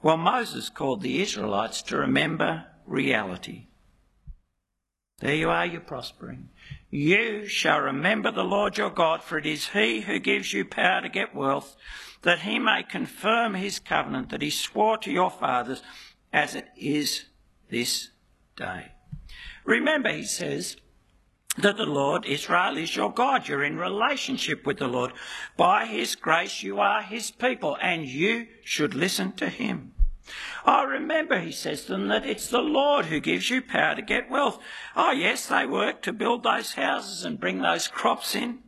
Well, 0.00 0.18
Moses 0.18 0.68
called 0.68 1.00
the 1.00 1.22
Israelites 1.22 1.82
to 1.82 1.96
remember 1.96 2.66
reality. 2.86 3.66
There 5.18 5.34
you 5.34 5.48
are, 5.50 5.64
you're 5.64 5.80
prospering. 5.80 6.50
You 6.90 7.46
shall 7.46 7.80
remember 7.80 8.30
the 8.30 8.44
Lord 8.44 8.76
your 8.76 8.90
God, 8.90 9.22
for 9.22 9.38
it 9.38 9.46
is 9.46 9.68
he 9.68 10.00
who 10.02 10.18
gives 10.18 10.52
you 10.52 10.64
power 10.64 11.00
to 11.02 11.08
get 11.08 11.34
wealth, 11.34 11.76
that 12.22 12.40
he 12.40 12.58
may 12.58 12.82
confirm 12.82 13.54
his 13.54 13.78
covenant 13.78 14.30
that 14.30 14.42
he 14.42 14.50
swore 14.50 14.98
to 14.98 15.10
your 15.10 15.30
fathers, 15.30 15.82
as 16.32 16.54
it 16.54 16.66
is 16.76 17.26
this 17.70 18.10
day. 18.56 18.92
Remember, 19.64 20.12
he 20.12 20.24
says, 20.24 20.76
that 21.56 21.76
the 21.76 21.86
Lord 21.86 22.26
Israel 22.26 22.76
is 22.76 22.96
your 22.96 23.12
God. 23.12 23.46
You're 23.46 23.62
in 23.62 23.78
relationship 23.78 24.66
with 24.66 24.78
the 24.78 24.88
Lord. 24.88 25.12
By 25.56 25.86
his 25.86 26.16
grace, 26.16 26.62
you 26.62 26.80
are 26.80 27.02
his 27.02 27.30
people, 27.30 27.76
and 27.80 28.06
you 28.06 28.48
should 28.64 28.94
listen 28.94 29.32
to 29.34 29.48
him. 29.48 29.93
Oh, 30.66 30.84
remember, 30.86 31.38
he 31.38 31.52
says 31.52 31.84
to 31.84 31.92
them, 31.92 32.08
that 32.08 32.24
it's 32.24 32.48
the 32.48 32.62
Lord 32.62 33.06
who 33.06 33.20
gives 33.20 33.50
you 33.50 33.60
power 33.60 33.94
to 33.94 34.02
get 34.02 34.30
wealth. 34.30 34.58
Oh, 34.96 35.10
yes, 35.10 35.46
they 35.46 35.66
work 35.66 36.00
to 36.02 36.12
build 36.12 36.42
those 36.42 36.74
houses 36.74 37.24
and 37.24 37.40
bring 37.40 37.58
those 37.58 37.88
crops 37.88 38.34
in. 38.34 38.60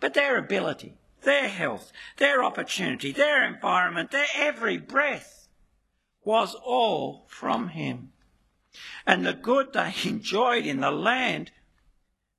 But 0.00 0.14
their 0.14 0.38
ability, 0.38 0.96
their 1.22 1.48
health, 1.48 1.92
their 2.16 2.42
opportunity, 2.42 3.12
their 3.12 3.44
environment, 3.44 4.10
their 4.10 4.26
every 4.34 4.78
breath 4.78 5.48
was 6.24 6.54
all 6.54 7.26
from 7.28 7.68
him. 7.68 8.12
And 9.06 9.26
the 9.26 9.34
good 9.34 9.72
they 9.72 9.94
enjoyed 10.04 10.64
in 10.64 10.80
the 10.80 10.90
land 10.90 11.50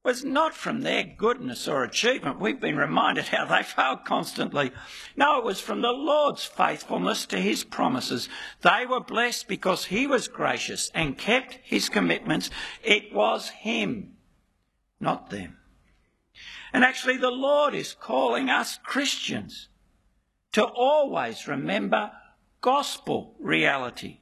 was 0.09 0.23
not 0.23 0.55
from 0.55 0.81
their 0.81 1.03
goodness 1.03 1.67
or 1.67 1.83
achievement. 1.83 2.39
We've 2.39 2.59
been 2.59 2.77
reminded 2.77 3.25
how 3.25 3.45
they 3.45 3.61
failed 3.61 4.05
constantly. 4.05 4.71
No, 5.15 5.37
it 5.37 5.43
was 5.43 5.61
from 5.61 5.81
the 5.81 5.91
Lord's 5.91 6.43
faithfulness 6.43 7.27
to 7.27 7.37
his 7.37 7.63
promises. 7.63 8.27
They 8.61 8.87
were 8.89 9.01
blessed 9.01 9.47
because 9.47 9.85
he 9.85 10.07
was 10.07 10.27
gracious 10.27 10.89
and 10.95 11.15
kept 11.15 11.59
his 11.61 11.89
commitments. 11.89 12.49
It 12.83 13.13
was 13.13 13.49
him, 13.49 14.13
not 14.99 15.29
them. 15.29 15.57
And 16.73 16.83
actually, 16.83 17.17
the 17.17 17.29
Lord 17.29 17.75
is 17.75 17.93
calling 17.93 18.49
us 18.49 18.79
Christians 18.83 19.69
to 20.53 20.63
always 20.63 21.47
remember 21.47 22.13
gospel 22.61 23.35
reality. 23.39 24.21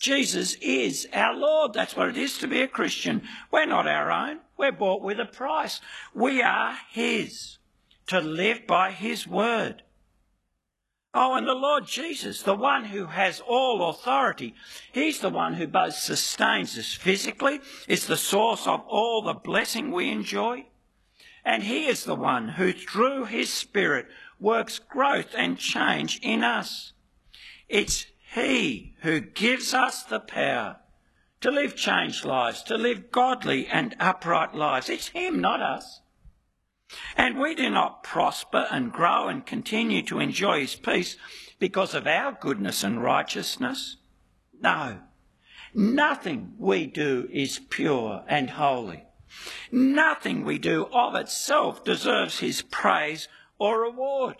Jesus 0.00 0.54
is 0.54 1.06
our 1.12 1.36
Lord. 1.36 1.74
That's 1.74 1.96
what 1.96 2.08
it 2.08 2.16
is 2.16 2.38
to 2.38 2.48
be 2.48 2.60
a 2.60 2.66
Christian. 2.66 3.22
We're 3.52 3.66
not 3.66 3.86
our 3.86 4.10
own. 4.10 4.40
We're 4.56 4.72
bought 4.72 5.02
with 5.02 5.18
a 5.20 5.24
price. 5.24 5.80
We 6.14 6.42
are 6.42 6.76
His 6.90 7.58
to 8.06 8.20
live 8.20 8.66
by 8.66 8.90
His 8.90 9.26
word. 9.26 9.82
Oh, 11.16 11.34
and 11.34 11.46
the 11.46 11.54
Lord 11.54 11.86
Jesus, 11.86 12.42
the 12.42 12.56
one 12.56 12.86
who 12.86 13.06
has 13.06 13.40
all 13.40 13.88
authority, 13.88 14.54
He's 14.92 15.20
the 15.20 15.30
one 15.30 15.54
who 15.54 15.68
both 15.68 15.94
sustains 15.94 16.76
us 16.76 16.92
physically, 16.92 17.60
is 17.86 18.06
the 18.06 18.16
source 18.16 18.66
of 18.66 18.80
all 18.88 19.22
the 19.22 19.34
blessing 19.34 19.92
we 19.92 20.10
enjoy. 20.10 20.66
And 21.44 21.62
He 21.62 21.86
is 21.86 22.04
the 22.04 22.16
one 22.16 22.48
who, 22.48 22.72
through 22.72 23.26
His 23.26 23.52
Spirit, 23.52 24.06
works 24.40 24.80
growth 24.80 25.34
and 25.36 25.56
change 25.56 26.18
in 26.20 26.42
us. 26.42 26.92
It's 27.68 28.06
He 28.34 28.96
who 29.02 29.20
gives 29.20 29.72
us 29.72 30.02
the 30.02 30.20
power 30.20 30.78
to 31.44 31.50
live 31.50 31.76
changed 31.76 32.24
lives, 32.24 32.62
to 32.62 32.74
live 32.74 33.10
godly 33.10 33.66
and 33.66 33.94
upright 34.00 34.54
lives. 34.54 34.88
It's 34.88 35.08
Him, 35.08 35.42
not 35.42 35.60
us. 35.60 36.00
And 37.18 37.38
we 37.38 37.54
do 37.54 37.68
not 37.68 38.02
prosper 38.02 38.66
and 38.70 38.90
grow 38.90 39.28
and 39.28 39.44
continue 39.44 40.00
to 40.04 40.20
enjoy 40.20 40.60
His 40.60 40.74
peace 40.74 41.18
because 41.58 41.92
of 41.92 42.06
our 42.06 42.32
goodness 42.32 42.82
and 42.82 43.02
righteousness. 43.02 43.98
No. 44.58 45.00
Nothing 45.74 46.54
we 46.58 46.86
do 46.86 47.28
is 47.30 47.58
pure 47.68 48.24
and 48.26 48.48
holy. 48.48 49.04
Nothing 49.70 50.46
we 50.46 50.56
do 50.56 50.86
of 50.94 51.14
itself 51.14 51.84
deserves 51.84 52.38
His 52.38 52.62
praise 52.62 53.28
or 53.58 53.82
reward. 53.82 54.36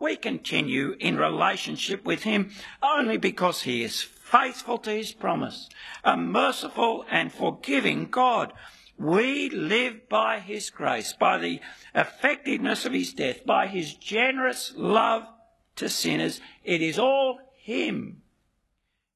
We 0.00 0.16
continue 0.16 0.96
in 0.98 1.18
relationship 1.18 2.02
with 2.06 2.22
Him 2.22 2.52
only 2.82 3.18
because 3.18 3.60
He 3.60 3.84
is 3.84 4.08
faithful 4.26 4.78
to 4.78 4.90
his 4.90 5.12
promise, 5.12 5.68
a 6.02 6.16
merciful 6.16 7.04
and 7.10 7.32
forgiving 7.32 8.06
God. 8.06 8.52
We 8.98 9.50
live 9.50 10.08
by 10.08 10.40
his 10.40 10.70
grace, 10.70 11.12
by 11.12 11.38
the 11.38 11.60
effectiveness 11.94 12.84
of 12.84 12.92
his 12.92 13.12
death, 13.12 13.44
by 13.46 13.66
his 13.68 13.94
generous 13.94 14.72
love 14.76 15.24
to 15.76 15.88
sinners. 15.88 16.40
It 16.64 16.82
is 16.82 16.98
all 16.98 17.38
him, 17.54 18.22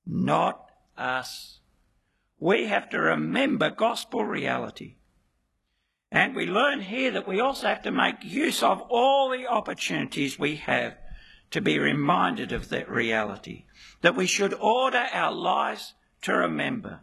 not 0.07 0.71
us. 0.97 1.61
We 2.39 2.67
have 2.67 2.89
to 2.91 3.01
remember 3.01 3.71
gospel 3.71 4.25
reality. 4.25 4.97
And 6.13 6.37
we 6.37 6.47
learn 6.47 6.81
here 6.81 7.11
that 7.13 7.29
we 7.29 7.41
also 7.41 7.69
have 7.69 7.83
to 7.83 7.91
make 7.91 8.23
use 8.23 8.63
of 8.63 8.83
all 8.89 9.31
the 9.31 9.47
opportunities 9.47 10.39
we 10.39 10.57
have 10.57 10.97
to 11.51 11.61
be 11.61 11.79
reminded 11.79 12.53
of 12.53 12.69
that 12.69 12.89
reality 12.89 13.65
that 14.03 14.17
we 14.17 14.27
should 14.27 14.55
order 14.55 15.07
our 15.13 15.33
lives 15.33 15.95
to 16.23 16.33
remember. 16.33 17.01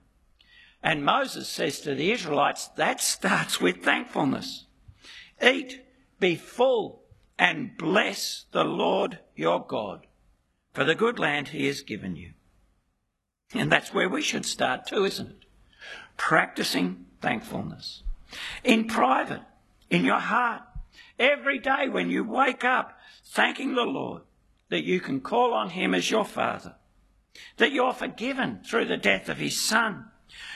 And 0.82 1.04
Moses 1.04 1.50
says 1.50 1.82
to 1.82 1.95
the 1.95 2.12
Israelites, 2.12 2.70
that 2.78 3.02
starts 3.02 3.60
with 3.60 3.84
thankfulness. 3.84 4.66
Eat, 5.41 5.84
be 6.20 6.36
full, 6.36 7.04
and 7.38 7.78
bless 7.78 8.45
the 8.52 8.64
Lord 8.64 9.20
your 9.36 9.66
God 9.66 10.08
for 10.74 10.84
the 10.84 10.95
good 10.95 11.20
land 11.20 11.50
he 11.50 11.68
has 11.68 11.82
given 11.82 12.16
you. 12.16 12.34
And 13.54 13.72
that's 13.72 13.93
where 13.93 14.10
we 14.10 14.22
should 14.22 14.45
start 14.45 14.88
too, 14.88 15.06
isn't 15.06 15.30
it? 15.30 15.45
Practicing 16.18 17.06
thankfulness. 17.22 18.04
In 18.64 18.88
private, 18.88 19.41
in 19.89 20.04
your 20.04 20.20
heart, 20.20 20.64
every 21.18 21.60
day 21.60 21.88
when 21.89 22.10
you 22.10 22.24
wake 22.24 22.64
up, 22.64 22.98
thanking 23.24 23.76
the 23.76 23.84
Lord 23.84 24.24
that 24.70 24.84
you 24.84 24.99
can 24.99 25.22
call 25.22 25.53
on 25.53 25.70
him 25.70 25.93
as 25.93 26.11
your 26.11 26.26
Father 26.26 26.76
that 27.57 27.72
you're 27.72 27.93
forgiven 27.93 28.59
through 28.63 28.86
the 28.86 28.97
death 28.97 29.30
of 29.30 29.38
his 29.38 29.59
son, 29.59 30.05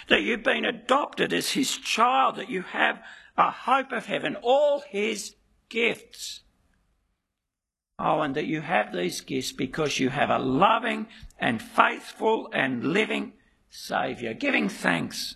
that 0.10 0.22
you've 0.22 0.44
been 0.44 0.66
adopted 0.66 1.34
as 1.34 1.52
his 1.52 1.78
child, 1.78 2.36
that 2.36 2.50
you 2.50 2.62
have 2.62 3.02
a 3.38 3.52
hope 3.52 3.92
of 3.92 4.06
heaven, 4.06 4.36
all 4.42 4.84
his 4.88 5.36
gifts. 5.70 6.42
Oh, 7.98 8.22
and 8.22 8.36
that 8.36 8.46
you 8.46 8.62
have 8.62 8.94
these 8.94 9.22
gifts 9.22 9.52
because 9.52 10.00
you 10.00 10.10
have 10.10 10.30
a 10.30 10.40
loving 10.40 11.08
and 11.40 11.62
faithful 11.62 12.50
and 12.52 12.84
living 12.84 13.34
Saviour, 13.70 14.34
giving 14.34 14.68
thanks. 14.68 15.36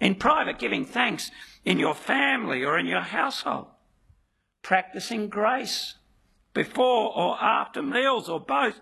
In 0.00 0.14
private, 0.14 0.58
giving 0.58 0.84
thanks 0.84 1.30
in 1.64 1.78
your 1.78 1.94
family 1.94 2.64
or 2.64 2.78
in 2.78 2.86
your 2.86 3.02
household, 3.02 3.66
practicing 4.62 5.28
grace 5.28 5.96
before 6.54 7.16
or 7.16 7.42
after 7.42 7.82
meals 7.82 8.28
or 8.28 8.40
both 8.40 8.80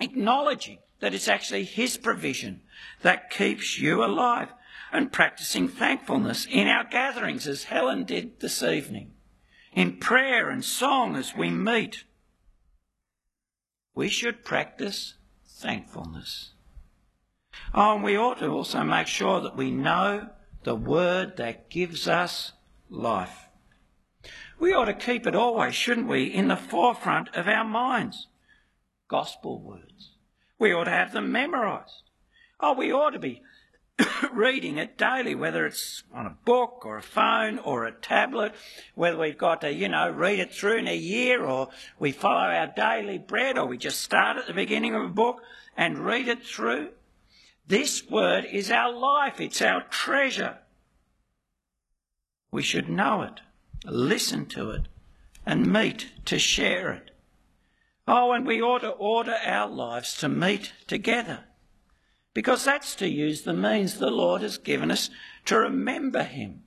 acknowledging 0.00 0.78
that 1.00 1.14
it's 1.14 1.28
actually 1.28 1.64
His 1.64 1.96
provision 1.96 2.62
that 3.02 3.30
keeps 3.30 3.78
you 3.78 4.04
alive 4.04 4.48
and 4.92 5.12
practicing 5.12 5.68
thankfulness 5.68 6.46
in 6.50 6.66
our 6.66 6.84
gatherings, 6.84 7.46
as 7.46 7.64
Helen 7.64 8.04
did 8.04 8.40
this 8.40 8.62
evening, 8.62 9.12
in 9.72 9.98
prayer 9.98 10.50
and 10.50 10.64
song 10.64 11.16
as 11.16 11.34
we 11.36 11.50
meet. 11.50 12.04
We 13.94 14.08
should 14.08 14.44
practice 14.44 15.14
thankfulness. 15.46 16.52
Oh, 17.74 17.94
and 17.94 18.04
we 18.04 18.16
ought 18.16 18.38
to 18.38 18.48
also 18.48 18.82
make 18.82 19.06
sure 19.06 19.40
that 19.40 19.56
we 19.56 19.70
know 19.70 20.28
the 20.64 20.74
word 20.74 21.36
that 21.36 21.70
gives 21.70 22.08
us 22.08 22.52
life. 22.88 23.49
We 24.60 24.74
ought 24.74 24.84
to 24.84 24.94
keep 24.94 25.26
it 25.26 25.34
always, 25.34 25.74
shouldn't 25.74 26.06
we, 26.06 26.24
in 26.24 26.48
the 26.48 26.56
forefront 26.56 27.34
of 27.34 27.48
our 27.48 27.64
minds 27.64 28.28
gospel 29.08 29.58
words. 29.58 30.12
We 30.58 30.72
ought 30.72 30.84
to 30.84 30.90
have 30.90 31.12
them 31.12 31.32
memorised. 31.32 32.10
Oh, 32.60 32.74
we 32.74 32.92
ought 32.92 33.10
to 33.10 33.18
be 33.18 33.42
reading 34.32 34.76
it 34.76 34.98
daily, 34.98 35.34
whether 35.34 35.64
it's 35.64 36.04
on 36.14 36.26
a 36.26 36.36
book 36.44 36.82
or 36.84 36.98
a 36.98 37.02
phone 37.02 37.58
or 37.58 37.86
a 37.86 37.92
tablet, 37.92 38.54
whether 38.94 39.16
we've 39.16 39.38
got 39.38 39.62
to, 39.62 39.72
you 39.72 39.88
know, 39.88 40.10
read 40.10 40.38
it 40.38 40.52
through 40.52 40.76
in 40.76 40.88
a 40.88 40.96
year 40.96 41.42
or 41.42 41.70
we 41.98 42.12
follow 42.12 42.50
our 42.50 42.66
daily 42.66 43.16
bread 43.16 43.56
or 43.56 43.64
we 43.64 43.78
just 43.78 44.00
start 44.00 44.36
at 44.36 44.46
the 44.46 44.52
beginning 44.52 44.94
of 44.94 45.02
a 45.02 45.08
book 45.08 45.40
and 45.74 45.98
read 45.98 46.28
it 46.28 46.44
through. 46.44 46.90
This 47.66 48.08
word 48.10 48.44
is 48.44 48.70
our 48.70 48.92
life. 48.92 49.40
It's 49.40 49.62
our 49.62 49.84
treasure. 49.84 50.58
We 52.52 52.62
should 52.62 52.90
know 52.90 53.22
it 53.22 53.40
listen 53.84 54.46
to 54.46 54.70
it, 54.70 54.88
and 55.46 55.72
meet 55.72 56.12
to 56.26 56.38
share 56.38 56.92
it. 56.92 57.10
Oh, 58.06 58.32
and 58.32 58.46
we 58.46 58.60
ought 58.60 58.80
to 58.80 58.90
order 58.90 59.36
our 59.44 59.68
lives 59.68 60.16
to 60.18 60.28
meet 60.28 60.72
together 60.86 61.44
because 62.34 62.64
that's 62.64 62.94
to 62.96 63.08
use 63.08 63.42
the 63.42 63.52
means 63.52 63.98
the 63.98 64.10
Lord 64.10 64.42
has 64.42 64.58
given 64.58 64.90
us 64.90 65.10
to 65.46 65.58
remember 65.58 66.22
Him. 66.22 66.62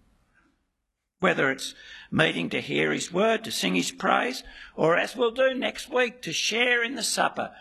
Whether 1.19 1.51
it's 1.51 1.73
meeting 2.11 2.49
to 2.49 2.61
hear 2.61 2.91
His 2.91 3.13
word, 3.13 3.43
to 3.45 3.51
sing 3.51 3.75
His 3.75 3.91
praise, 3.91 4.43
or 4.75 4.97
as 4.97 5.15
we'll 5.15 5.31
do 5.31 5.53
next 5.53 5.89
week, 5.89 6.21
to 6.23 6.33
share 6.33 6.83
in 6.83 6.95
the 6.95 7.03
supper, 7.03 7.51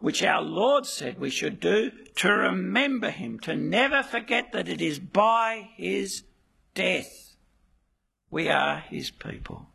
which 0.00 0.24
our 0.24 0.42
Lord 0.42 0.86
said 0.86 1.20
we 1.20 1.30
should 1.30 1.60
do 1.60 1.92
to 2.16 2.28
remember 2.28 3.10
Him, 3.10 3.38
to 3.40 3.54
never 3.54 4.02
forget 4.02 4.52
that 4.52 4.68
it 4.68 4.80
is 4.80 4.98
by 4.98 5.70
His 5.76 6.24
death 6.74 7.31
we 8.32 8.48
are 8.48 8.78
His 8.78 9.10
people. 9.10 9.66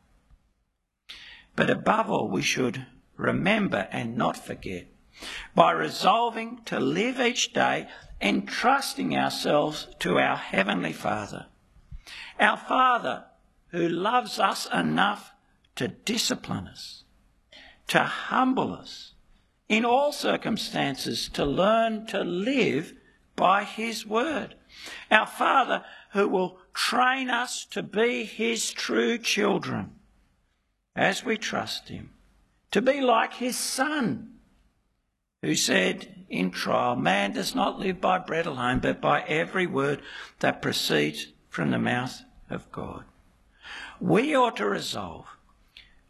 But 1.55 1.69
above 1.69 2.09
all, 2.09 2.27
we 2.27 2.41
should 2.41 2.85
remember 3.15 3.87
and 3.91 4.17
not 4.17 4.35
forget 4.35 4.87
by 5.55 5.71
resolving 5.71 6.61
to 6.65 6.79
live 6.79 7.19
each 7.19 7.53
day 7.53 7.87
entrusting 8.19 9.15
ourselves 9.15 9.87
to 9.99 10.19
our 10.19 10.35
Heavenly 10.35 10.93
Father. 10.93 11.45
Our 12.39 12.57
Father 12.57 13.25
who 13.69 13.87
loves 13.87 14.39
us 14.39 14.67
enough 14.73 15.33
to 15.75 15.87
discipline 15.87 16.67
us, 16.67 17.03
to 17.87 18.03
humble 18.03 18.73
us, 18.73 19.13
in 19.69 19.85
all 19.85 20.11
circumstances 20.11 21.29
to 21.33 21.45
learn 21.45 22.07
to 22.07 22.23
live 22.23 22.93
by 23.35 23.63
His 23.63 24.05
Word. 24.05 24.55
Our 25.11 25.27
Father 25.27 25.83
who 26.13 26.27
will 26.27 26.59
train 26.77 27.27
us 27.27 27.65
to 27.65 27.81
be 27.81 28.23
His 28.23 28.71
true 28.71 29.17
children 29.17 29.89
as 30.95 31.25
we 31.25 31.35
trust 31.35 31.89
Him, 31.89 32.11
to 32.69 32.83
be 32.83 33.01
like 33.01 33.33
His 33.33 33.57
Son 33.57 34.35
who 35.41 35.55
said 35.55 36.25
in 36.29 36.51
trial, 36.51 36.95
Man 36.95 37.33
does 37.33 37.55
not 37.55 37.79
live 37.79 37.99
by 37.99 38.19
bread 38.19 38.45
alone, 38.45 38.77
but 38.77 39.01
by 39.01 39.21
every 39.23 39.65
word 39.65 40.03
that 40.39 40.61
proceeds 40.61 41.27
from 41.49 41.71
the 41.71 41.79
mouth 41.79 42.21
of 42.47 42.71
God. 42.71 43.05
We 43.99 44.35
ought 44.35 44.57
to 44.57 44.69
resolve 44.69 45.25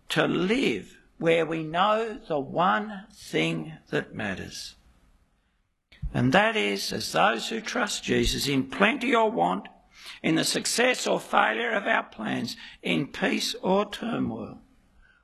to 0.10 0.28
live 0.28 0.98
where 1.18 1.46
we 1.46 1.64
know 1.64 2.20
the 2.28 2.40
one 2.40 3.06
thing 3.14 3.72
that 3.90 4.14
matters. 4.14 4.76
And 6.14 6.34
that 6.34 6.58
is, 6.58 6.92
as 6.92 7.14
those 7.14 7.48
who 7.48 7.62
trust 7.62 8.04
Jesus 8.04 8.50
in 8.50 8.66
plenty 8.66 9.16
or 9.16 9.32
want, 9.32 9.70
in 10.24 10.36
the 10.36 10.44
success 10.44 11.08
or 11.08 11.20
failure 11.20 11.72
of 11.72 11.86
our 11.86 12.04
plans, 12.04 12.56
in 12.82 13.08
peace 13.08 13.56
or 13.62 13.90
turmoil, 13.90 14.60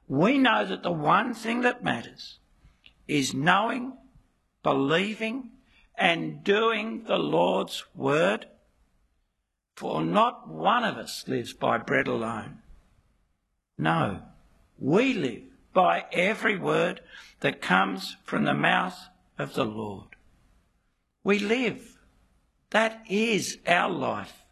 we 0.07 0.37
know 0.37 0.65
that 0.65 0.83
the 0.83 0.91
one 0.91 1.33
thing 1.33 1.61
that 1.61 1.83
matters 1.83 2.39
is 3.07 3.33
knowing, 3.33 3.93
believing, 4.61 5.51
and 5.95 6.43
doing 6.43 7.03
the 7.03 7.17
Lord's 7.17 7.83
word. 7.95 8.47
For 9.75 10.03
not 10.03 10.47
one 10.47 10.83
of 10.83 10.97
us 10.97 11.25
lives 11.27 11.53
by 11.53 11.77
bread 11.79 12.07
alone. 12.07 12.59
No, 13.77 14.21
we 14.77 15.13
live 15.13 15.43
by 15.73 16.05
every 16.11 16.57
word 16.57 17.01
that 17.39 17.61
comes 17.61 18.17
from 18.23 18.45
the 18.45 18.53
mouth 18.53 18.99
of 19.37 19.55
the 19.55 19.65
Lord. 19.65 20.15
We 21.23 21.39
live. 21.39 21.97
That 22.69 23.03
is 23.09 23.57
our 23.67 23.89
life. 23.89 24.42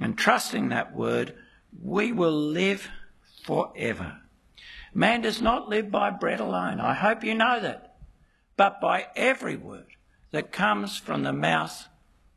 And 0.00 0.18
trusting 0.18 0.68
that 0.68 0.94
word, 0.94 1.34
we 1.82 2.12
will 2.12 2.32
live 2.32 2.88
forever. 3.44 4.18
Man 4.92 5.22
does 5.22 5.42
not 5.42 5.68
live 5.68 5.90
by 5.90 6.10
bread 6.10 6.40
alone. 6.40 6.80
I 6.80 6.94
hope 6.94 7.24
you 7.24 7.34
know 7.34 7.60
that. 7.60 7.96
But 8.56 8.80
by 8.80 9.06
every 9.16 9.56
word 9.56 9.86
that 10.30 10.52
comes 10.52 10.98
from 10.98 11.22
the 11.22 11.32
mouth 11.32 11.88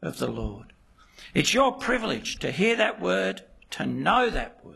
of 0.01 0.18
the 0.18 0.28
Lord. 0.28 0.74
It's 1.34 1.53
your 1.53 1.74
privilege 1.74 2.39
to 2.39 2.51
hear 2.51 2.76
that 2.76 3.01
word, 3.01 3.43
to 3.72 3.86
know 3.86 4.30
that 4.30 4.60
word. 4.64 4.76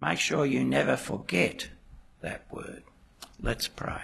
Make 0.00 0.18
sure 0.18 0.46
you 0.46 0.64
never 0.64 0.96
forget 0.96 1.68
that 2.22 2.46
word. 2.50 2.82
Let's 3.40 3.68
pray. 3.68 4.02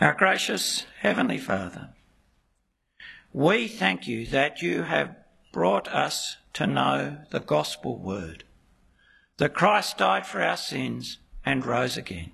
Our 0.00 0.14
gracious 0.14 0.86
Heavenly 1.00 1.38
Father, 1.38 1.90
we 3.32 3.66
thank 3.66 4.06
you 4.06 4.26
that 4.26 4.60
you 4.60 4.82
have 4.82 5.16
brought 5.52 5.88
us 5.88 6.36
to 6.54 6.66
know 6.66 7.18
the 7.30 7.40
gospel 7.40 7.96
word 7.98 8.44
that 9.38 9.54
Christ 9.54 9.98
died 9.98 10.26
for 10.26 10.42
our 10.42 10.56
sins 10.56 11.18
and 11.44 11.64
rose 11.64 11.96
again. 11.96 12.32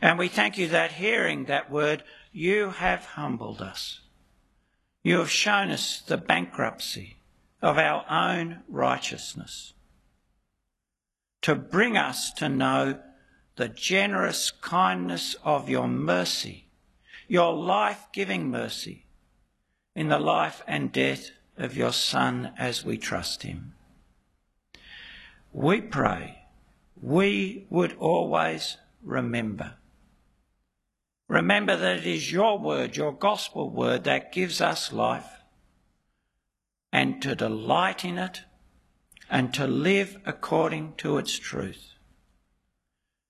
And 0.00 0.18
we 0.18 0.28
thank 0.28 0.56
you 0.56 0.68
that 0.68 0.92
hearing 0.92 1.46
that 1.46 1.70
word, 1.70 2.04
you 2.32 2.70
have 2.70 3.04
humbled 3.04 3.60
us. 3.60 4.00
You 5.02 5.18
have 5.18 5.30
shown 5.30 5.70
us 5.70 6.00
the 6.00 6.16
bankruptcy 6.16 7.16
of 7.60 7.76
our 7.76 8.04
own 8.08 8.60
righteousness 8.68 9.74
to 11.42 11.54
bring 11.54 11.96
us 11.96 12.32
to 12.32 12.48
know 12.48 12.98
the 13.56 13.68
generous 13.68 14.50
kindness 14.50 15.36
of 15.44 15.68
your 15.68 15.88
mercy, 15.88 16.66
your 17.28 17.52
life 17.52 18.06
giving 18.12 18.50
mercy 18.50 19.03
in 19.94 20.08
the 20.08 20.18
life 20.18 20.62
and 20.66 20.92
death 20.92 21.30
of 21.56 21.76
your 21.76 21.92
Son 21.92 22.52
as 22.58 22.84
we 22.84 22.98
trust 22.98 23.42
him 23.42 23.74
we 25.54 25.80
pray 25.80 26.40
we 27.00 27.66
would 27.70 27.94
always 27.98 28.76
remember. 29.02 29.74
Remember 31.28 31.76
that 31.76 31.98
it 31.98 32.06
is 32.06 32.32
your 32.32 32.58
word, 32.58 32.96
your 32.96 33.12
gospel 33.12 33.70
word, 33.70 34.04
that 34.04 34.32
gives 34.32 34.60
us 34.60 34.92
life, 34.92 35.42
and 36.92 37.22
to 37.22 37.34
delight 37.34 38.04
in 38.04 38.18
it, 38.18 38.42
and 39.30 39.54
to 39.54 39.66
live 39.66 40.18
according 40.26 40.94
to 40.96 41.18
its 41.18 41.38
truth. 41.38 41.92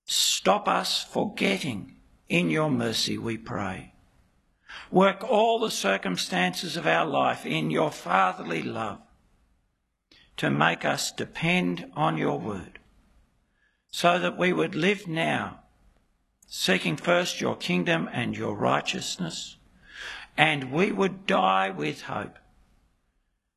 Stop 0.05 0.67
us 0.67 1.03
forgetting 1.03 1.95
in 2.27 2.49
your 2.49 2.69
mercy, 2.69 3.17
we 3.17 3.37
pray. 3.37 3.93
Work 4.91 5.23
all 5.23 5.59
the 5.59 5.71
circumstances 5.71 6.77
of 6.77 6.85
our 6.87 7.05
life 7.05 7.45
in 7.45 7.71
your 7.71 7.91
fatherly 7.91 8.63
love 8.63 8.99
to 10.37 10.49
make 10.49 10.83
us 10.83 11.11
depend 11.11 11.91
on 11.95 12.17
your 12.17 12.39
word, 12.39 12.79
so 13.89 14.19
that 14.19 14.37
we 14.37 14.51
would 14.51 14.75
live 14.75 15.07
now, 15.07 15.61
seeking 16.47 16.97
first 16.97 17.39
your 17.39 17.55
kingdom 17.55 18.09
and 18.11 18.35
your 18.35 18.55
righteousness, 18.55 19.57
and 20.37 20.71
we 20.71 20.91
would 20.91 21.25
die 21.25 21.69
with 21.69 22.01
hope, 22.03 22.37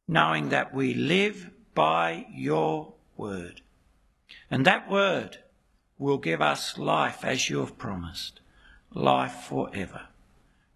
knowing 0.07 0.49
that 0.51 0.73
we 0.73 0.95
live 0.95 1.51
by 1.75 2.27
your 2.33 2.95
word. 3.16 3.61
And 4.51 4.64
that 4.64 4.91
word 4.91 5.39
will 5.99 6.19
give 6.19 6.41
us 6.41 6.79
life 6.79 7.25
as 7.25 7.51
you 7.51 7.61
have 7.61 7.77
promised, 7.77 8.41
life 8.95 9.47
forever. 9.49 10.08